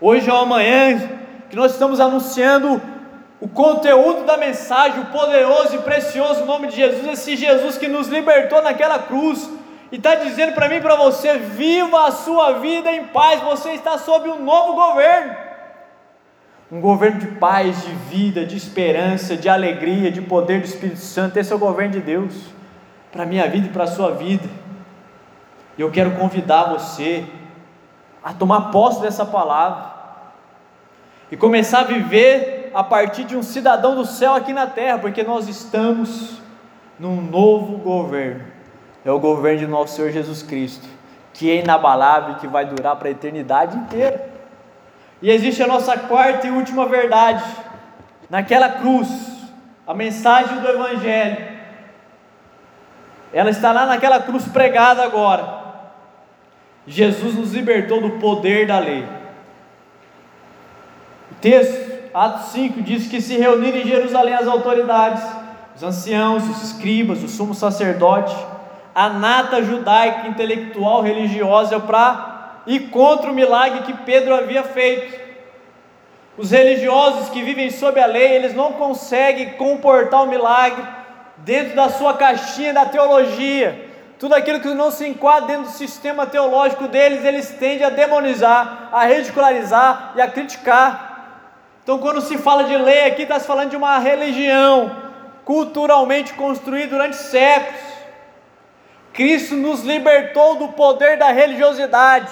Hoje 0.00 0.30
ou 0.30 0.38
amanhã, 0.38 1.00
que 1.48 1.56
nós 1.56 1.72
estamos 1.72 2.00
anunciando 2.00 2.80
o 3.40 3.48
conteúdo 3.48 4.24
da 4.24 4.36
mensagem, 4.36 5.00
o 5.00 5.06
poderoso 5.06 5.76
e 5.76 5.78
precioso 5.78 6.44
nome 6.44 6.68
de 6.68 6.76
Jesus, 6.76 7.06
esse 7.06 7.36
Jesus 7.36 7.78
que 7.78 7.88
nos 7.88 8.08
libertou 8.08 8.62
naquela 8.62 8.98
cruz, 8.98 9.48
e 9.92 9.96
está 9.96 10.14
dizendo 10.14 10.52
para 10.52 10.68
mim 10.68 10.76
e 10.76 10.80
para 10.80 10.96
você: 10.96 11.38
viva 11.38 12.06
a 12.06 12.10
sua 12.10 12.58
vida 12.58 12.90
em 12.92 13.04
paz, 13.04 13.40
você 13.42 13.70
está 13.70 13.98
sob 13.98 14.28
um 14.28 14.42
novo 14.42 14.74
governo 14.74 15.46
um 16.70 16.80
governo 16.80 17.20
de 17.20 17.26
paz, 17.28 17.84
de 17.84 17.92
vida, 18.10 18.44
de 18.44 18.56
esperança, 18.56 19.36
de 19.36 19.48
alegria, 19.48 20.10
de 20.10 20.20
poder 20.20 20.60
do 20.60 20.66
Espírito 20.66 20.98
Santo. 20.98 21.36
Esse 21.36 21.52
é 21.52 21.56
o 21.56 21.58
governo 21.58 21.92
de 21.92 22.00
Deus 22.00 22.34
para 23.12 23.22
a 23.22 23.26
minha 23.26 23.48
vida 23.48 23.66
e 23.66 23.70
para 23.70 23.84
a 23.84 23.86
sua 23.86 24.12
vida. 24.12 24.48
E 25.76 25.82
eu 25.82 25.90
quero 25.90 26.12
convidar 26.12 26.64
você 26.64 27.24
a 28.24 28.32
tomar 28.32 28.70
posse 28.70 29.00
dessa 29.00 29.24
palavra 29.24 29.94
e 31.30 31.36
começar 31.36 31.80
a 31.80 31.84
viver 31.84 32.70
a 32.74 32.82
partir 32.82 33.24
de 33.24 33.36
um 33.36 33.42
cidadão 33.42 33.94
do 33.94 34.04
céu 34.04 34.34
aqui 34.34 34.52
na 34.52 34.66
terra, 34.66 34.98
porque 34.98 35.22
nós 35.22 35.48
estamos 35.48 36.40
num 36.98 37.20
novo 37.20 37.78
governo. 37.78 38.44
É 39.04 39.10
o 39.10 39.18
governo 39.18 39.60
de 39.60 39.66
nosso 39.66 39.96
Senhor 39.96 40.10
Jesus 40.10 40.42
Cristo, 40.42 40.86
que 41.32 41.50
é 41.50 41.62
inabalável 41.62 42.34
e 42.34 42.38
que 42.38 42.46
vai 42.46 42.64
durar 42.64 42.96
para 42.96 43.08
a 43.08 43.10
eternidade 43.10 43.76
inteira. 43.76 44.28
E 45.22 45.30
existe 45.30 45.62
a 45.62 45.66
nossa 45.66 45.96
quarta 45.96 46.46
e 46.46 46.50
última 46.50 46.86
verdade. 46.86 47.44
Naquela 48.28 48.68
cruz, 48.68 49.08
a 49.86 49.94
mensagem 49.94 50.58
do 50.58 50.68
Evangelho, 50.68 51.56
ela 53.32 53.50
está 53.50 53.72
lá 53.72 53.86
naquela 53.86 54.20
cruz 54.20 54.46
pregada 54.48 55.02
agora. 55.02 55.55
Jesus 56.86 57.34
nos 57.34 57.52
libertou 57.52 58.00
do 58.00 58.10
poder 58.10 58.66
da 58.66 58.78
lei. 58.78 59.04
O 61.32 61.34
texto, 61.40 62.10
Atos 62.14 62.52
5, 62.52 62.82
diz 62.82 63.08
que 63.08 63.20
se 63.20 63.36
reuniram 63.36 63.78
em 63.78 63.86
Jerusalém 63.86 64.34
as 64.34 64.46
autoridades, 64.46 65.22
os 65.74 65.82
anciãos, 65.82 66.48
os 66.48 66.62
escribas, 66.62 67.22
o 67.22 67.28
sumo 67.28 67.54
sacerdote, 67.54 68.34
a 68.94 69.08
nata 69.08 69.62
judaica, 69.62 70.28
intelectual, 70.28 71.02
religiosa, 71.02 71.78
para 71.80 72.62
e 72.66 72.80
contra 72.80 73.30
o 73.30 73.34
milagre 73.34 73.82
que 73.82 73.92
Pedro 74.04 74.34
havia 74.34 74.62
feito. 74.62 75.26
Os 76.38 76.50
religiosos 76.50 77.30
que 77.30 77.42
vivem 77.42 77.70
sob 77.70 77.98
a 77.98 78.06
lei, 78.06 78.36
eles 78.36 78.54
não 78.54 78.72
conseguem 78.72 79.50
comportar 79.50 80.22
o 80.22 80.28
milagre 80.28 80.82
dentro 81.38 81.74
da 81.74 81.88
sua 81.88 82.14
caixinha 82.14 82.72
da 82.72 82.84
teologia. 82.84 83.85
Tudo 84.18 84.34
aquilo 84.34 84.60
que 84.60 84.68
não 84.68 84.90
se 84.90 85.06
enquadra 85.06 85.48
dentro 85.48 85.64
do 85.64 85.76
sistema 85.76 86.26
teológico 86.26 86.88
deles, 86.88 87.24
eles 87.24 87.50
tendem 87.50 87.84
a 87.84 87.90
demonizar, 87.90 88.88
a 88.92 89.04
ridicularizar 89.04 90.12
e 90.16 90.20
a 90.20 90.28
criticar. 90.28 91.16
Então, 91.82 91.98
quando 91.98 92.20
se 92.20 92.38
fala 92.38 92.64
de 92.64 92.76
lei 92.76 93.06
aqui, 93.06 93.22
está 93.22 93.38
se 93.38 93.46
falando 93.46 93.70
de 93.70 93.76
uma 93.76 93.98
religião 93.98 95.04
culturalmente 95.44 96.34
construída 96.34 96.88
durante 96.88 97.16
séculos. 97.16 97.80
Cristo 99.12 99.54
nos 99.54 99.82
libertou 99.82 100.56
do 100.56 100.68
poder 100.68 101.16
da 101.16 101.28
religiosidade. 101.28 102.30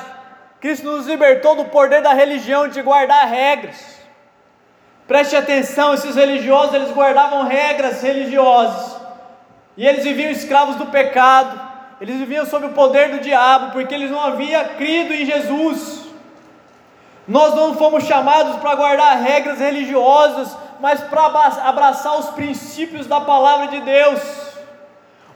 Cristo 0.61 0.87
nos 0.87 1.07
libertou 1.07 1.55
do 1.55 1.67
poder 1.67 2.03
da 2.03 2.13
religião 2.13 2.67
de 2.67 2.83
guardar 2.83 3.29
regras. 3.29 3.95
Preste 5.07 5.37
atenção, 5.37 5.95
esses 5.95 6.17
religiosos 6.17 6.75
eles 6.75 6.91
guardavam 6.91 7.45
regras 7.45 8.03
religiosas. 8.03 9.01
E 9.77 9.87
eles 9.87 10.05
viviam 10.05 10.31
escravos 10.31 10.77
do 10.77 10.87
pecado. 10.87 11.74
Eles 12.01 12.17
viviam 12.17 12.45
sob 12.45 12.67
o 12.67 12.73
poder 12.73 13.11
do 13.11 13.21
diabo, 13.21 13.73
porque 13.73 13.95
eles 13.95 14.11
não 14.11 14.21
haviam 14.21 14.65
crido 14.77 15.13
em 15.13 15.25
Jesus. 15.25 16.05
Nós 17.27 17.55
não 17.55 17.75
fomos 17.75 18.05
chamados 18.05 18.57
para 18.57 18.75
guardar 18.75 19.23
regras 19.23 19.59
religiosas, 19.59 20.57
mas 20.81 21.01
para 21.01 21.25
abraçar 21.69 22.19
os 22.19 22.31
princípios 22.31 23.07
da 23.07 23.21
palavra 23.21 23.69
de 23.69 23.81
Deus. 23.81 24.21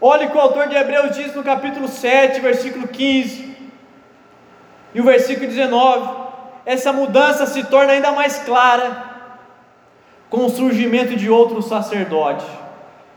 Olha 0.00 0.26
o 0.26 0.30
que 0.30 0.36
o 0.36 0.40
autor 0.40 0.68
de 0.68 0.76
Hebreus 0.76 1.16
diz 1.16 1.34
no 1.34 1.42
capítulo 1.42 1.88
7, 1.88 2.40
versículo 2.40 2.86
15. 2.86 3.56
E 4.94 5.00
o 5.00 5.04
versículo 5.04 5.46
19, 5.46 6.28
essa 6.66 6.92
mudança 6.92 7.46
se 7.46 7.64
torna 7.64 7.92
ainda 7.92 8.12
mais 8.12 8.38
clara 8.40 9.04
com 10.28 10.44
o 10.44 10.50
surgimento 10.50 11.16
de 11.16 11.30
outro 11.30 11.62
sacerdote, 11.62 12.44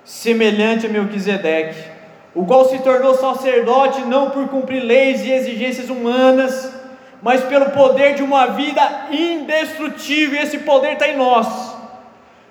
semelhante 0.04 0.86
a 0.86 0.90
Melquisedeque, 0.90 1.91
o 2.34 2.46
qual 2.46 2.70
se 2.70 2.80
tornou 2.80 3.16
sacerdote 3.16 4.02
não 4.02 4.30
por 4.30 4.48
cumprir 4.48 4.82
leis 4.82 5.22
e 5.22 5.32
exigências 5.32 5.90
humanas, 5.90 6.74
mas 7.22 7.44
pelo 7.44 7.72
poder 7.72 8.16
de 8.16 8.24
uma 8.24 8.48
vida 8.48 8.82
indestrutível, 9.12 10.40
e 10.40 10.44
esse 10.44 10.60
poder 10.60 10.94
está 10.94 11.08
em 11.08 11.18
nós. 11.18 11.48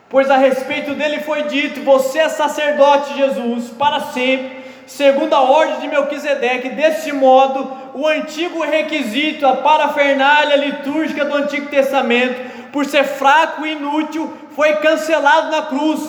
Pois 0.09 0.31
a 0.31 0.37
respeito 0.37 0.95
dele 0.95 1.21
foi 1.21 1.45
dito: 1.45 1.83
Você 1.83 2.19
é 2.19 2.29
sacerdote, 2.29 3.17
Jesus, 3.17 3.71
para 3.71 4.01
sempre 4.01 4.61
segundo 4.91 5.33
a 5.33 5.41
ordem 5.41 5.79
de 5.79 5.89
Melquisedeque. 5.89 6.71
Desse 6.71 7.13
modo, 7.13 7.71
o 7.95 8.07
antigo 8.07 8.63
requisito, 8.63 9.47
a 9.47 9.57
parafernália 9.57 10.57
litúrgica 10.57 11.25
do 11.25 11.37
Antigo 11.37 11.69
Testamento, 11.69 12.69
por 12.73 12.85
ser 12.85 13.05
fraco 13.05 13.65
e 13.65 13.73
inútil, 13.73 14.33
foi 14.55 14.75
cancelado 14.77 15.51
na 15.51 15.63
cruz. 15.63 16.01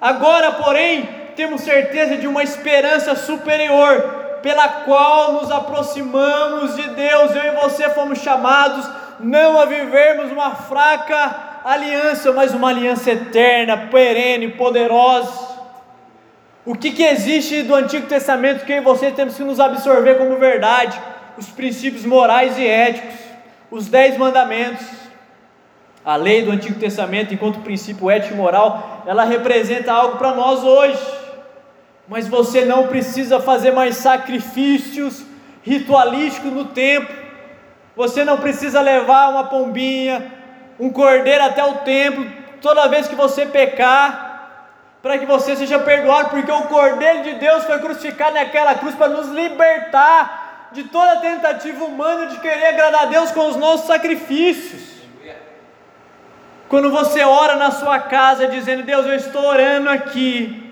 Agora, 0.00 0.52
porém, 0.52 1.08
temos 1.36 1.60
certeza 1.60 2.16
de 2.16 2.26
uma 2.26 2.42
esperança 2.42 3.14
superior, 3.14 4.38
pela 4.42 4.68
qual 4.68 5.34
nos 5.34 5.50
aproximamos 5.50 6.74
de 6.74 6.88
Deus. 6.90 7.34
Eu 7.34 7.52
e 7.52 7.56
você 7.56 7.88
fomos 7.90 8.18
chamados 8.20 8.88
não 9.20 9.60
a 9.60 9.64
vivermos 9.64 10.32
uma 10.32 10.54
fraca 10.54 11.60
aliança, 11.64 12.32
mas 12.32 12.54
uma 12.54 12.70
aliança 12.70 13.10
eterna, 13.10 13.88
perene, 13.90 14.48
poderosa. 14.48 15.56
O 16.64 16.74
que, 16.74 16.90
que 16.90 17.02
existe 17.02 17.62
do 17.62 17.74
Antigo 17.74 18.06
Testamento 18.06 18.64
que 18.64 18.72
eu 18.72 18.78
e 18.78 18.80
você 18.80 19.10
temos 19.10 19.36
que 19.36 19.44
nos 19.44 19.60
absorver 19.60 20.16
como 20.16 20.36
verdade? 20.36 21.00
Os 21.36 21.46
princípios 21.48 22.04
morais 22.04 22.58
e 22.58 22.66
éticos, 22.66 23.14
os 23.70 23.88
dez 23.88 24.16
mandamentos. 24.16 24.86
A 26.04 26.14
lei 26.14 26.44
do 26.44 26.52
Antigo 26.52 26.78
Testamento, 26.78 27.34
enquanto 27.34 27.60
princípio 27.60 28.08
ético 28.08 28.34
e 28.34 28.36
moral, 28.36 29.02
ela 29.06 29.24
representa 29.24 29.92
algo 29.92 30.18
para 30.18 30.34
nós 30.34 30.62
hoje. 30.62 31.15
Mas 32.08 32.28
você 32.28 32.64
não 32.64 32.86
precisa 32.86 33.40
fazer 33.40 33.72
mais 33.72 33.96
sacrifícios 33.96 35.24
ritualísticos 35.62 36.52
no 36.52 36.66
templo. 36.66 37.14
Você 37.96 38.24
não 38.24 38.38
precisa 38.38 38.80
levar 38.80 39.30
uma 39.30 39.44
pombinha, 39.44 40.32
um 40.78 40.90
cordeiro 40.90 41.44
até 41.44 41.64
o 41.64 41.78
templo 41.78 42.26
toda 42.60 42.88
vez 42.88 43.06
que 43.06 43.14
você 43.14 43.46
pecar 43.46 44.26
para 45.02 45.18
que 45.18 45.26
você 45.26 45.54
seja 45.54 45.78
perdoado, 45.78 46.30
porque 46.30 46.50
o 46.50 46.62
Cordeiro 46.62 47.22
de 47.22 47.34
Deus 47.34 47.62
foi 47.62 47.78
crucificado 47.78 48.34
naquela 48.34 48.74
cruz 48.74 48.92
para 48.96 49.08
nos 49.08 49.28
libertar 49.28 50.70
de 50.72 50.82
toda 50.82 51.20
tentativa 51.20 51.84
humana 51.84 52.26
de 52.26 52.40
querer 52.40 52.66
agradar 52.66 53.02
a 53.02 53.06
Deus 53.06 53.30
com 53.30 53.48
os 53.48 53.54
nossos 53.54 53.86
sacrifícios. 53.86 54.96
Quando 56.68 56.90
você 56.90 57.22
ora 57.22 57.54
na 57.54 57.70
sua 57.70 58.00
casa 58.00 58.48
dizendo: 58.48 58.82
Deus, 58.82 59.06
eu 59.06 59.14
estou 59.14 59.44
orando 59.44 59.88
aqui, 59.88 60.65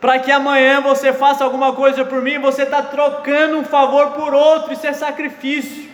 para 0.00 0.18
que 0.18 0.30
amanhã 0.30 0.80
você 0.80 1.12
faça 1.12 1.44
alguma 1.44 1.72
coisa 1.72 2.04
por 2.04 2.22
mim, 2.22 2.38
você 2.38 2.62
está 2.62 2.82
trocando 2.82 3.58
um 3.58 3.64
favor 3.64 4.12
por 4.12 4.32
outro, 4.32 4.72
isso 4.72 4.86
é 4.86 4.92
sacrifício. 4.92 5.88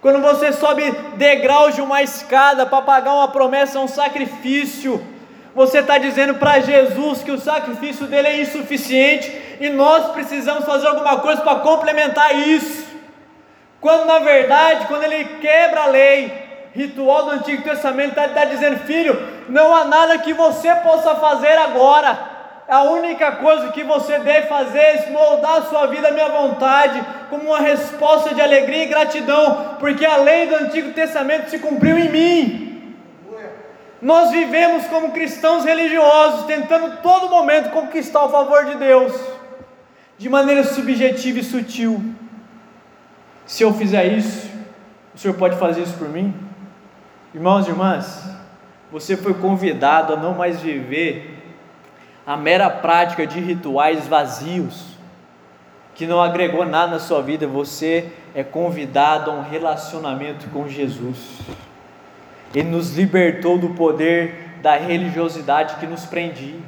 Quando 0.00 0.20
você 0.20 0.52
sobe 0.52 0.90
degraus 1.16 1.74
de 1.74 1.80
uma 1.80 2.02
escada 2.02 2.66
para 2.66 2.82
pagar 2.82 3.14
uma 3.14 3.28
promessa, 3.28 3.78
é 3.78 3.80
um 3.80 3.88
sacrifício 3.88 5.04
você 5.56 5.78
está 5.78 5.96
dizendo 5.96 6.34
para 6.34 6.60
Jesus 6.60 7.22
que 7.22 7.30
o 7.30 7.40
sacrifício 7.40 8.06
dele 8.06 8.28
é 8.28 8.40
insuficiente 8.42 9.56
e 9.58 9.70
nós 9.70 10.12
precisamos 10.12 10.66
fazer 10.66 10.86
alguma 10.86 11.18
coisa 11.20 11.40
para 11.40 11.60
complementar 11.60 12.38
isso. 12.38 12.84
Quando 13.80 14.04
na 14.04 14.18
verdade, 14.18 14.86
quando 14.86 15.04
ele 15.04 15.24
quebra 15.40 15.84
a 15.84 15.86
lei 15.86 16.30
ritual 16.74 17.24
do 17.24 17.30
Antigo 17.30 17.62
Testamento, 17.62 18.10
está 18.10 18.28
tá 18.28 18.44
dizendo, 18.44 18.80
filho, 18.80 19.18
não 19.48 19.74
há 19.74 19.86
nada 19.86 20.18
que 20.18 20.34
você 20.34 20.74
possa 20.74 21.14
fazer 21.14 21.56
agora. 21.56 22.35
A 22.68 22.82
única 22.82 23.30
coisa 23.32 23.70
que 23.70 23.84
você 23.84 24.18
deve 24.18 24.48
fazer 24.48 24.78
é 24.78 25.10
moldar 25.10 25.58
a 25.58 25.62
sua 25.62 25.86
vida 25.86 26.08
à 26.08 26.10
minha 26.10 26.28
vontade, 26.28 27.00
como 27.30 27.44
uma 27.44 27.60
resposta 27.60 28.34
de 28.34 28.40
alegria 28.40 28.84
e 28.84 28.88
gratidão, 28.88 29.76
porque 29.78 30.04
a 30.04 30.16
lei 30.16 30.48
do 30.48 30.56
Antigo 30.56 30.92
Testamento 30.92 31.48
se 31.48 31.60
cumpriu 31.60 31.96
em 31.96 32.08
mim. 32.08 32.96
Nós 34.02 34.32
vivemos 34.32 34.84
como 34.86 35.12
cristãos 35.12 35.64
religiosos, 35.64 36.46
tentando 36.46 37.00
todo 37.02 37.30
momento 37.30 37.70
conquistar 37.70 38.24
o 38.24 38.30
favor 38.30 38.64
de 38.64 38.74
Deus, 38.74 39.12
de 40.18 40.28
maneira 40.28 40.64
subjetiva 40.64 41.38
e 41.38 41.44
sutil. 41.44 42.02
Se 43.46 43.62
eu 43.62 43.72
fizer 43.72 44.06
isso, 44.06 44.50
o 45.14 45.18
Senhor 45.18 45.34
pode 45.34 45.56
fazer 45.56 45.82
isso 45.82 45.96
por 45.96 46.08
mim? 46.08 46.34
Irmãos 47.32 47.66
e 47.66 47.70
irmãs, 47.70 48.28
você 48.90 49.16
foi 49.16 49.34
convidado 49.34 50.14
a 50.14 50.16
não 50.16 50.34
mais 50.34 50.60
viver 50.60 51.35
a 52.26 52.36
mera 52.36 52.68
prática 52.68 53.24
de 53.24 53.38
rituais 53.38 54.08
vazios, 54.08 54.96
que 55.94 56.06
não 56.06 56.20
agregou 56.20 56.66
nada 56.66 56.92
na 56.92 56.98
sua 56.98 57.22
vida, 57.22 57.46
você 57.46 58.10
é 58.34 58.42
convidado 58.42 59.30
a 59.30 59.34
um 59.34 59.42
relacionamento 59.42 60.48
com 60.50 60.68
Jesus. 60.68 61.38
Ele 62.52 62.68
nos 62.68 62.96
libertou 62.96 63.56
do 63.56 63.70
poder 63.70 64.56
da 64.60 64.76
religiosidade 64.76 65.76
que 65.76 65.86
nos 65.86 66.04
prendia, 66.04 66.58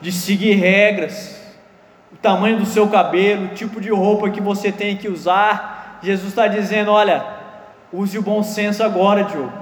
de 0.00 0.12
seguir 0.12 0.52
regras, 0.54 1.40
o 2.12 2.16
tamanho 2.16 2.58
do 2.58 2.66
seu 2.66 2.88
cabelo, 2.88 3.46
o 3.46 3.54
tipo 3.54 3.80
de 3.80 3.90
roupa 3.90 4.28
que 4.30 4.40
você 4.40 4.70
tem 4.70 4.96
que 4.96 5.08
usar. 5.08 5.98
Jesus 6.02 6.28
está 6.28 6.46
dizendo: 6.46 6.90
olha, 6.90 7.24
use 7.92 8.18
o 8.18 8.22
bom 8.22 8.42
senso 8.42 8.82
agora, 8.82 9.24
Diogo, 9.24 9.52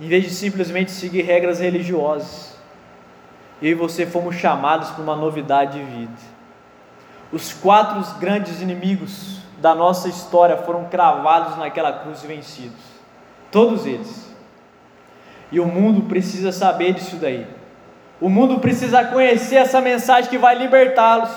em 0.00 0.06
vez 0.06 0.24
de 0.24 0.30
simplesmente 0.30 0.92
seguir 0.92 1.22
regras 1.22 1.58
religiosas. 1.58 2.53
Eu 3.62 3.70
e 3.70 3.74
você 3.74 4.06
fomos 4.06 4.36
chamados 4.36 4.90
para 4.90 5.02
uma 5.02 5.16
novidade 5.16 5.78
de 5.78 5.84
vida. 5.84 6.12
Os 7.32 7.52
quatro 7.52 8.02
grandes 8.18 8.60
inimigos 8.60 9.38
da 9.58 9.74
nossa 9.74 10.08
história 10.08 10.56
foram 10.58 10.84
cravados 10.84 11.56
naquela 11.56 11.92
cruz 11.92 12.22
e 12.22 12.26
vencidos. 12.26 12.82
Todos 13.50 13.86
eles. 13.86 14.34
E 15.50 15.60
o 15.60 15.66
mundo 15.66 16.02
precisa 16.02 16.52
saber 16.52 16.92
disso 16.92 17.16
daí. 17.16 17.46
O 18.20 18.28
mundo 18.28 18.58
precisa 18.58 19.04
conhecer 19.04 19.56
essa 19.56 19.80
mensagem 19.80 20.30
que 20.30 20.38
vai 20.38 20.54
libertá-los. 20.54 21.30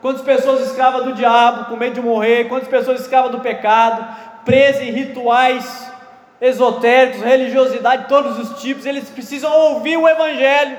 Quantas 0.00 0.22
pessoas 0.22 0.60
escravas 0.66 1.04
do 1.04 1.12
diabo, 1.14 1.66
com 1.66 1.76
medo 1.76 1.94
de 1.94 2.00
morrer, 2.00 2.48
quantas 2.48 2.68
pessoas 2.68 3.00
escravas 3.00 3.30
do 3.30 3.40
pecado, 3.40 4.04
presas 4.44 4.82
em 4.82 4.90
rituais 4.90 5.92
esotéricos, 6.40 7.22
religiosidade, 7.22 8.08
todos 8.08 8.36
os 8.38 8.60
tipos, 8.60 8.84
eles 8.84 9.08
precisam 9.08 9.52
ouvir 9.52 9.96
o 9.96 10.08
Evangelho. 10.08 10.76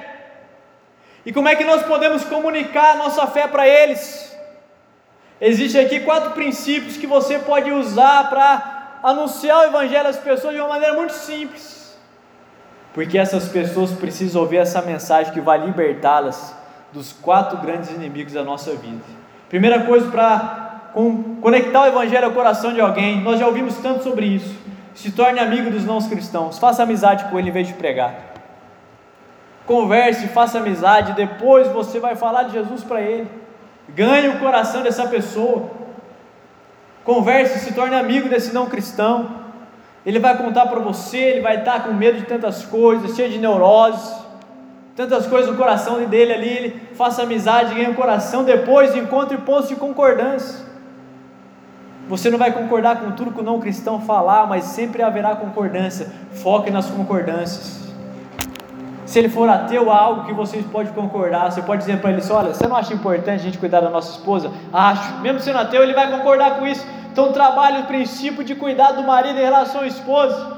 E 1.26 1.32
como 1.32 1.48
é 1.48 1.56
que 1.56 1.64
nós 1.64 1.84
podemos 1.84 2.24
comunicar 2.24 2.92
a 2.92 2.96
nossa 2.96 3.26
fé 3.28 3.48
para 3.48 3.68
eles? 3.68 4.36
Existem 5.40 5.86
aqui 5.86 6.02
quatro 6.02 6.32
princípios 6.32 6.98
que 6.98 7.08
você 7.08 7.40
pode 7.40 7.72
usar 7.72 8.30
para 8.30 9.00
anunciar 9.04 9.60
o 9.60 9.64
Evangelho 9.66 10.08
às 10.08 10.18
pessoas 10.18 10.54
de 10.54 10.60
uma 10.60 10.70
maneira 10.70 10.96
muito 10.96 11.14
simples 11.14 11.84
porque 12.94 13.18
essas 13.18 13.50
pessoas 13.50 13.92
precisam 13.92 14.42
ouvir 14.42 14.58
essa 14.58 14.82
mensagem 14.82 15.34
que 15.34 15.42
vai 15.42 15.58
libertá-las 15.58 16.56
dos 16.94 17.12
quatro 17.12 17.58
grandes 17.58 17.90
inimigos 17.90 18.34
da 18.34 18.44
nossa 18.44 18.72
vida. 18.76 19.02
Primeira 19.50 19.82
coisa 19.82 20.10
para 20.10 20.92
conectar 21.42 21.82
o 21.82 21.88
Evangelho 21.88 22.26
ao 22.26 22.32
coração 22.32 22.72
de 22.72 22.80
alguém, 22.80 23.20
nós 23.22 23.40
já 23.40 23.48
ouvimos 23.48 23.78
tanto 23.78 24.04
sobre 24.04 24.28
isso. 24.28 24.56
Se 24.94 25.12
torne 25.12 25.40
amigo 25.40 25.72
dos 25.72 25.84
não 25.84 26.00
cristãos, 26.08 26.60
faça 26.60 26.84
amizade 26.84 27.26
com 27.26 27.40
ele 27.40 27.50
em 27.50 27.52
vez 27.52 27.68
de 27.68 27.74
pregar. 27.74 28.33
Converse, 29.66 30.28
faça 30.28 30.58
amizade, 30.58 31.14
depois 31.14 31.68
você 31.70 32.00
vai 32.00 32.16
falar 32.16 32.44
de 32.44 32.54
Jesus 32.54 32.84
para 32.84 33.02
ele. 33.02 33.30
Ganhe 33.90 34.28
o 34.30 34.40
coração 34.40 34.82
dessa 34.82 35.08
pessoa. 35.08 35.70
Converse, 37.04 37.60
se 37.60 37.74
torne 37.74 37.96
amigo 37.96 38.28
desse 38.28 38.54
não 38.54 38.66
cristão. 38.66 39.44
Ele 40.06 40.20
vai 40.20 40.38
contar 40.38 40.66
para 40.66 40.80
você, 40.80 41.18
ele 41.18 41.42
vai 41.42 41.60
estar 41.60 41.84
com 41.84 41.94
medo 41.94 42.18
de 42.18 42.26
tantas 42.26 42.66
coisas, 42.66 43.16
cheio 43.16 43.30
de 43.30 43.38
neuroses, 43.38 44.14
tantas 44.96 45.28
coisas 45.28 45.50
no 45.50 45.58
coração 45.58 46.04
dele 46.06 46.34
ali. 46.34 46.50
Ele 46.50 46.82
faça 46.96 47.24
amizade, 47.24 47.74
ganha 47.74 47.90
o 47.90 47.96
coração, 47.96 48.44
depois 48.44 48.96
encontre 48.96 49.38
pontos 49.38 49.70
de 49.70 49.76
concordância. 49.78 50.64
Você 52.10 52.30
não 52.30 52.38
vai 52.38 52.52
concordar 52.52 53.00
com 53.00 53.12
tudo 53.12 53.32
que 53.32 53.40
o 53.40 53.44
não 53.44 53.62
cristão 53.62 54.02
falar, 54.02 54.46
mas 54.46 54.66
sempre 54.66 55.02
haverá 55.02 55.38
concordância. 55.38 56.12
Foque 56.34 56.70
nas 56.70 56.90
concordâncias. 56.90 57.83
Se 59.14 59.20
ele 59.20 59.30
for 59.30 59.48
ateu, 59.48 59.92
há 59.92 59.96
algo 59.96 60.26
que 60.26 60.34
vocês 60.34 60.66
podem 60.66 60.92
concordar. 60.92 61.52
Você 61.52 61.62
pode 61.62 61.82
dizer 61.82 62.00
para 62.00 62.10
ele: 62.10 62.20
assim, 62.20 62.34
Olha, 62.34 62.52
você 62.52 62.66
não 62.66 62.76
acha 62.76 62.96
importante 62.96 63.42
a 63.42 63.44
gente 63.44 63.60
cuidar 63.60 63.80
da 63.80 63.88
nossa 63.88 64.18
esposa? 64.18 64.50
Acho. 64.74 65.20
Mesmo 65.20 65.40
sendo 65.40 65.60
ateu, 65.60 65.84
ele 65.84 65.94
vai 65.94 66.10
concordar 66.10 66.58
com 66.58 66.66
isso. 66.66 66.84
Então 67.12 67.32
trabalhe 67.32 67.82
o 67.82 67.84
princípio 67.84 68.44
de 68.44 68.56
cuidar 68.56 68.94
do 68.94 69.04
marido 69.04 69.38
em 69.38 69.44
relação 69.44 69.82
ao 69.82 69.86
esposo. 69.86 70.58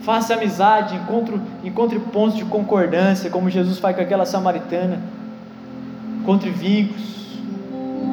Faça 0.00 0.32
amizade, 0.32 0.96
encontre, 0.96 1.38
encontre 1.62 1.98
pontos 1.98 2.38
de 2.38 2.44
concordância, 2.46 3.28
como 3.28 3.50
Jesus 3.50 3.78
faz 3.78 3.94
com 3.94 4.00
aquela 4.00 4.24
samaritana. 4.24 4.98
Encontre 6.22 6.48
vínculos. 6.48 7.36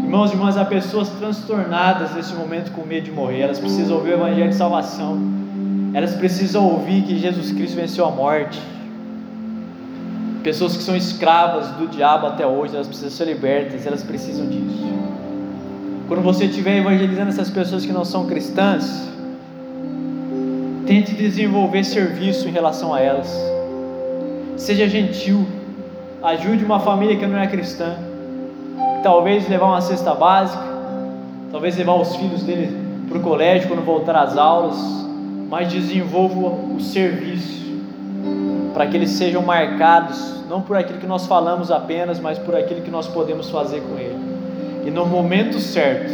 Irmãos 0.04 0.32
e 0.32 0.34
irmãs, 0.34 0.58
há 0.58 0.66
pessoas 0.66 1.08
transtornadas 1.12 2.14
nesse 2.14 2.34
momento 2.34 2.74
com 2.74 2.86
medo 2.86 3.06
de 3.06 3.12
morrer. 3.14 3.40
Elas 3.40 3.58
precisam 3.58 3.96
ouvir 3.96 4.10
o 4.10 4.14
Evangelho 4.16 4.50
de 4.50 4.56
salvação. 4.56 5.18
Elas 5.94 6.14
precisam 6.14 6.66
ouvir 6.66 7.04
que 7.04 7.18
Jesus 7.18 7.54
Cristo 7.54 7.78
venceu 7.78 8.06
a 8.06 8.12
morte. 8.12 8.73
Pessoas 10.44 10.76
que 10.76 10.84
são 10.84 10.94
escravas 10.94 11.70
do 11.78 11.88
diabo 11.88 12.28
até 12.28 12.46
hoje, 12.46 12.76
elas 12.76 12.88
precisam 12.88 13.12
ser 13.12 13.26
libertas, 13.26 13.88
elas 13.88 14.04
precisam 14.04 14.46
disso. 14.46 14.84
Quando 16.06 16.22
você 16.22 16.46
estiver 16.46 16.80
evangelizando 16.80 17.30
essas 17.30 17.50
pessoas 17.50 17.86
que 17.86 17.94
não 17.94 18.04
são 18.04 18.26
cristãs, 18.26 19.10
tente 20.86 21.16
desenvolver 21.16 21.86
serviço 21.86 22.50
em 22.50 22.52
relação 22.52 22.94
a 22.94 23.00
elas. 23.00 23.34
Seja 24.58 24.86
gentil, 24.86 25.48
ajude 26.22 26.66
uma 26.66 26.82
família 26.82 27.16
que 27.16 27.26
não 27.26 27.40
é 27.40 27.48
cristã. 27.48 27.96
Talvez 29.02 29.48
levar 29.48 29.68
uma 29.68 29.82
cesta 29.82 30.14
básica, 30.14 30.62
talvez 31.54 31.78
levar 31.78 31.96
os 31.96 32.18
filhos 32.18 32.44
dele 32.44 32.78
para 33.08 33.18
o 33.18 33.22
colégio 33.22 33.70
quando 33.70 33.86
voltar 33.86 34.18
às 34.18 34.38
aulas, 34.38 34.76
mas 35.50 35.72
desenvolva 35.72 36.74
o 36.76 36.82
serviço 36.82 37.64
para 38.74 38.88
que 38.88 38.98
eles 38.98 39.12
sejam 39.12 39.42
marcados 39.42 40.44
não 40.50 40.62
por 40.62 40.76
aquilo 40.76 41.00
que 41.00 41.08
nós 41.08 41.26
falamos 41.26 41.72
apenas, 41.72 42.20
mas 42.20 42.38
por 42.38 42.56
aquilo 42.56 42.82
que 42.82 42.92
nós 42.92 43.08
podemos 43.08 43.50
fazer 43.50 43.82
com 43.82 43.98
ele 43.98 44.34
e 44.86 44.92
no 44.92 45.06
momento 45.06 45.60
certo, 45.60 46.12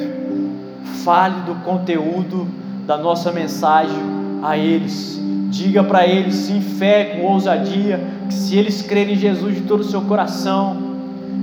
fale 1.04 1.42
do 1.42 1.56
conteúdo 1.64 2.48
da 2.86 2.98
nossa 2.98 3.32
mensagem 3.32 3.98
a 4.44 4.58
eles. 4.58 5.20
Diga 5.50 5.84
para 5.84 6.06
eles, 6.06 6.36
sem 6.36 6.62
fé, 6.62 7.16
com 7.16 7.26
ousadia, 7.26 8.00
que 8.28 8.34
se 8.34 8.56
eles 8.56 8.84
crerem 8.84 9.16
em 9.16 9.18
Jesus 9.18 9.56
de 9.56 9.62
todo 9.62 9.80
o 9.80 9.84
seu 9.84 10.02
coração, 10.02 10.78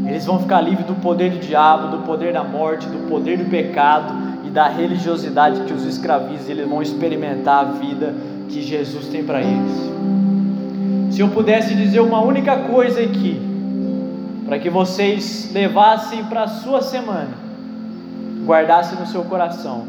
eles 0.06 0.24
vão 0.24 0.38
ficar 0.38 0.60
livres 0.60 0.86
do 0.86 0.94
poder 0.94 1.32
do 1.32 1.38
diabo, 1.40 1.96
do 1.96 2.04
poder 2.04 2.32
da 2.32 2.44
morte, 2.44 2.86
do 2.86 3.08
poder 3.08 3.38
do 3.38 3.50
pecado 3.50 4.14
e 4.46 4.50
da 4.50 4.68
religiosidade 4.68 5.62
que 5.62 5.72
os 5.72 5.84
escraviza. 5.84 6.52
Eles 6.52 6.68
vão 6.68 6.80
experimentar 6.80 7.66
a 7.66 7.70
vida 7.72 8.14
que 8.48 8.62
Jesus 8.62 9.08
tem 9.08 9.24
para 9.24 9.42
eles. 9.42 9.90
Se 11.10 11.20
eu 11.20 11.28
pudesse 11.28 11.74
dizer 11.74 12.00
uma 12.00 12.20
única 12.20 12.56
coisa 12.56 13.00
aqui, 13.00 13.40
para 14.46 14.58
que 14.58 14.70
vocês 14.70 15.50
levassem 15.52 16.24
para 16.24 16.44
a 16.44 16.48
sua 16.48 16.80
semana, 16.80 17.30
guardassem 18.44 18.98
no 18.98 19.06
seu 19.06 19.24
coração. 19.24 19.86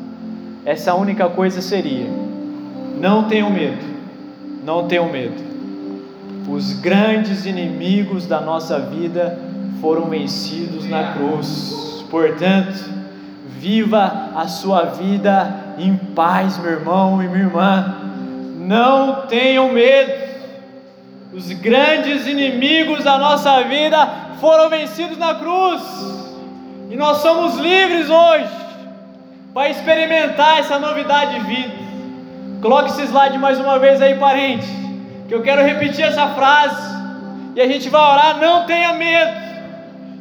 Essa 0.66 0.96
única 0.96 1.30
coisa 1.30 1.62
seria: 1.62 2.08
não 3.00 3.26
tenham 3.26 3.50
medo, 3.52 3.84
não 4.66 4.88
tenham 4.88 5.12
medo. 5.12 5.48
Os 6.50 6.74
grandes 6.80 7.46
inimigos 7.46 8.26
da 8.26 8.40
nossa 8.40 8.80
vida 8.80 9.38
foram 9.82 10.06
vencidos 10.06 10.90
na 10.90 11.14
cruz. 11.14 12.06
Portanto, 12.10 12.90
viva 13.60 14.30
a 14.34 14.48
sua 14.48 14.84
vida 14.84 15.54
em 15.78 15.96
paz, 15.96 16.58
meu 16.58 16.72
irmão 16.72 17.22
e 17.22 17.28
minha 17.28 17.44
irmã. 17.44 17.96
Não 18.60 19.28
tenham 19.28 19.72
medo. 19.72 20.27
Os 21.38 21.52
grandes 21.52 22.26
inimigos 22.26 23.04
da 23.04 23.20
nossa 23.20 23.62
vida 23.66 24.10
foram 24.42 24.72
vencidos 24.72 25.20
na 25.20 25.36
cruz, 25.36 25.84
e 26.90 26.96
nós 26.96 27.18
somos 27.20 27.58
livres 27.58 28.10
hoje 28.10 28.50
para 29.54 29.70
experimentar 29.70 30.58
essa 30.58 30.80
novidade 30.80 31.40
de 31.40 31.46
vida. 31.46 31.74
Coloque 32.60 32.90
esse 32.90 33.04
slide 33.04 33.38
mais 33.38 33.60
uma 33.60 33.78
vez 33.78 34.02
aí, 34.02 34.16
parente, 34.16 34.66
que 35.28 35.36
eu 35.36 35.44
quero 35.44 35.62
repetir 35.62 36.06
essa 36.06 36.28
frase 36.30 36.98
e 37.56 37.62
a 37.62 37.68
gente 37.68 37.88
vai 37.88 38.02
orar. 38.02 38.40
Não 38.40 38.66
tenha 38.66 38.94
medo, 38.94 39.38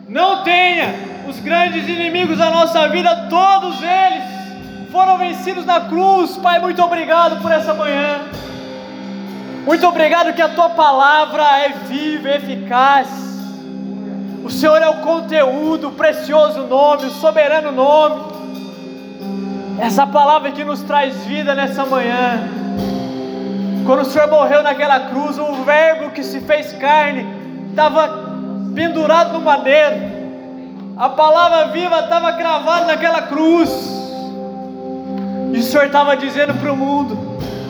não 0.07 0.44
tenha. 0.44 0.94
Os 1.26 1.40
grandes 1.40 1.88
inimigos 1.88 2.37
da 2.37 2.50
nossa 2.50 2.90
vida, 2.90 3.26
todos 3.31 3.83
eles 3.83 4.92
foram 4.92 5.16
vencidos 5.16 5.64
na 5.64 5.81
cruz. 5.81 6.37
Pai, 6.37 6.59
muito 6.59 6.83
obrigado 6.83 7.40
por 7.40 7.50
essa 7.50 7.72
manhã. 7.72 8.20
Muito 9.66 9.87
obrigado 9.87 10.33
que 10.33 10.42
a 10.42 10.48
tua 10.48 10.70
palavra 10.70 11.42
é 11.59 11.68
viva, 11.88 12.31
eficaz 12.31 13.26
o 14.46 14.50
Senhor 14.50 14.81
é 14.81 14.88
o 14.88 14.98
conteúdo, 14.98 15.88
o 15.88 15.92
precioso 15.92 16.68
nome, 16.68 17.07
o 17.07 17.11
soberano 17.11 17.72
nome. 17.72 18.22
Essa 19.81 20.07
palavra 20.07 20.52
que 20.52 20.62
nos 20.62 20.83
traz 20.83 21.16
vida 21.24 21.52
nessa 21.52 21.85
manhã. 21.85 22.48
Quando 23.85 24.02
o 24.02 24.05
Senhor 24.05 24.31
morreu 24.31 24.62
naquela 24.62 25.00
cruz, 25.00 25.37
o 25.37 25.64
Verbo 25.64 26.12
que 26.12 26.22
se 26.22 26.40
fez 26.42 26.72
carne 26.74 27.26
estava 27.70 28.09
pendurado 28.72 29.33
no 29.33 29.40
madeiro. 29.40 29.96
A 30.96 31.09
palavra 31.09 31.72
viva 31.72 31.98
estava 31.98 32.33
cravada 32.35 32.87
naquela 32.87 33.22
cruz. 33.22 33.68
E 35.52 35.59
o 35.59 35.62
Senhor 35.62 35.87
estava 35.87 36.16
dizendo 36.16 36.55
para 36.55 36.72
o 36.72 36.76
mundo: 36.76 37.18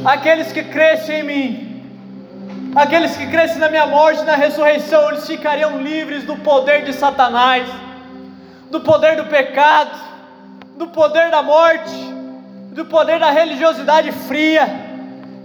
Aqueles 0.04 0.52
que 0.52 0.62
crescem 0.62 1.20
em 1.20 1.22
mim, 1.22 1.65
aqueles 2.76 3.16
que 3.16 3.26
crescem 3.26 3.58
na 3.58 3.70
minha 3.70 3.86
morte, 3.86 4.22
na 4.22 4.36
ressurreição, 4.36 5.08
eles 5.08 5.26
ficariam 5.26 5.80
livres 5.80 6.24
do 6.24 6.36
poder 6.36 6.84
de 6.84 6.92
Satanás, 6.92 7.66
do 8.70 8.80
poder 8.80 9.16
do 9.16 9.24
pecado, 9.24 9.98
do 10.76 10.86
poder 10.88 11.30
da 11.30 11.42
morte, 11.42 12.14
do 12.72 12.84
poder 12.84 13.18
da 13.18 13.30
religiosidade 13.30 14.12
fria. 14.12 14.68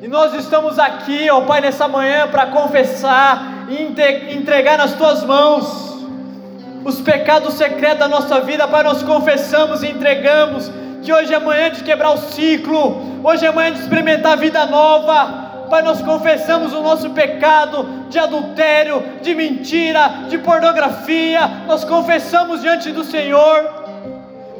E 0.01 0.07
nós 0.07 0.33
estamos 0.33 0.77
aqui, 0.77 1.29
ó 1.29 1.41
Pai, 1.41 1.61
nessa 1.61 1.87
manhã 1.87 2.27
para 2.27 2.47
confessar 2.47 3.65
e 3.69 3.81
entregar 4.35 4.77
nas 4.77 4.93
tuas 4.93 5.23
mãos 5.23 5.91
os 6.83 6.99
pecados 6.99 7.53
secretos 7.53 7.99
da 7.99 8.07
nossa 8.07 8.41
vida, 8.41 8.67
Pai, 8.67 8.83
nós 8.83 9.03
confessamos 9.03 9.83
e 9.83 9.87
entregamos 9.87 10.69
que 11.01 11.13
hoje 11.13 11.33
é 11.33 11.39
manhã 11.39 11.69
de 11.69 11.83
quebrar 11.83 12.11
o 12.11 12.17
ciclo, 12.17 13.21
hoje 13.23 13.45
é 13.45 13.51
manhã 13.51 13.71
de 13.71 13.79
experimentar 13.79 14.33
a 14.33 14.35
vida 14.35 14.65
nova. 14.65 15.40
Pai, 15.71 15.81
nós 15.81 16.01
confessamos 16.01 16.73
o 16.73 16.81
nosso 16.81 17.11
pecado 17.11 17.87
de 18.09 18.19
adultério, 18.19 19.01
de 19.21 19.33
mentira, 19.33 20.25
de 20.27 20.37
pornografia, 20.37 21.47
nós 21.65 21.85
confessamos 21.85 22.59
diante 22.59 22.91
do 22.91 23.05
Senhor. 23.05 23.63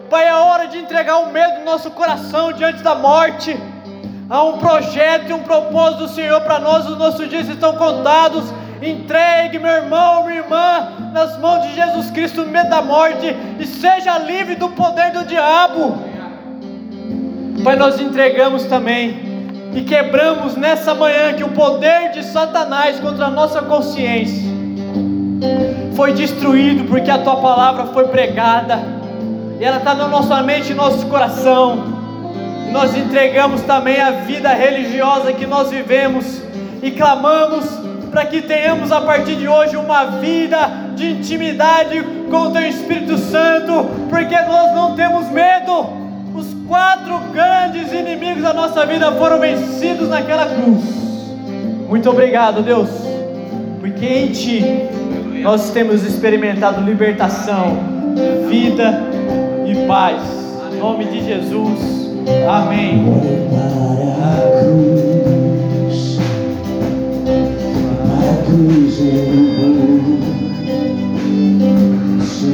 Pai, 0.09 0.25
é 0.25 0.33
hora 0.33 0.69
de 0.69 0.77
entregar 0.77 1.17
o 1.17 1.29
medo 1.29 1.59
do 1.59 1.65
nosso 1.65 1.91
coração 1.91 2.53
diante 2.53 2.81
da 2.81 2.95
morte. 2.95 3.59
Há 4.29 4.41
um 4.41 4.57
projeto 4.57 5.31
e 5.31 5.33
um 5.33 5.43
propósito 5.43 6.03
do 6.03 6.07
Senhor 6.07 6.39
para 6.39 6.61
nós, 6.61 6.87
os 6.87 6.97
nossos 6.97 7.27
dias 7.27 7.49
estão 7.49 7.75
contados. 7.75 8.45
Entregue, 8.81 9.59
meu 9.59 9.73
irmão, 9.73 10.23
minha 10.23 10.37
irmã, 10.37 11.11
nas 11.11 11.37
mãos 11.39 11.63
de 11.63 11.75
Jesus 11.75 12.09
Cristo 12.11 12.45
no 12.45 12.51
meio 12.53 12.69
da 12.69 12.81
morte 12.81 13.35
e 13.59 13.67
seja 13.67 14.17
livre 14.17 14.55
do 14.55 14.69
poder 14.69 15.11
do 15.11 15.25
diabo. 15.25 15.93
Pai, 17.65 17.75
nós 17.75 17.99
entregamos 17.99 18.63
também 18.63 19.30
e 19.73 19.81
quebramos 19.81 20.55
nessa 20.55 20.93
manhã 20.93 21.33
que 21.33 21.43
o 21.43 21.49
poder 21.49 22.11
de 22.11 22.23
Satanás 22.23 22.99
contra 22.99 23.25
a 23.25 23.31
nossa 23.31 23.61
consciência 23.61 24.51
foi 25.95 26.13
destruído 26.13 26.85
porque 26.85 27.09
a 27.09 27.17
tua 27.19 27.37
palavra 27.37 27.85
foi 27.87 28.07
pregada 28.07 28.79
e 29.59 29.63
ela 29.63 29.77
está 29.77 29.93
na 29.93 30.07
nossa 30.07 30.41
mente 30.41 30.71
e 30.71 30.75
nosso 30.75 31.05
coração. 31.05 31.83
E 32.67 32.71
nós 32.71 32.95
entregamos 32.95 33.61
também 33.61 34.01
a 34.01 34.11
vida 34.11 34.49
religiosa 34.49 35.31
que 35.33 35.45
nós 35.45 35.69
vivemos 35.69 36.41
e 36.81 36.91
clamamos 36.91 37.65
para 38.09 38.25
que 38.25 38.41
tenhamos 38.41 38.91
a 38.91 38.99
partir 38.99 39.35
de 39.35 39.47
hoje 39.47 39.77
uma 39.77 40.05
vida 40.19 40.57
de 40.95 41.11
intimidade 41.11 42.03
com 42.29 42.37
o 42.47 42.51
Teu 42.51 42.67
Espírito 42.67 43.17
Santo, 43.17 43.85
porque 44.09 44.35
nós 44.41 44.73
não 44.73 44.95
temos 44.95 45.29
medo. 45.29 46.00
Quatro 46.71 47.19
grandes 47.33 47.91
inimigos 47.91 48.43
da 48.43 48.53
nossa 48.53 48.85
vida 48.85 49.11
foram 49.11 49.41
vencidos 49.41 50.07
naquela 50.07 50.45
cruz. 50.45 50.81
Muito 51.89 52.09
obrigado, 52.09 52.63
Deus, 52.63 52.89
porque 53.81 54.05
em 54.05 54.31
Ti 54.31 54.63
nós 55.43 55.71
temos 55.71 56.05
experimentado 56.05 56.79
libertação, 56.79 57.77
vida 58.47 59.03
e 59.67 59.85
paz. 59.85 60.21
Em 60.71 60.77
nome 60.77 61.03
de 61.07 61.25
Jesus, 61.25 61.77
amém. 62.47 63.03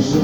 Sou 0.01 0.21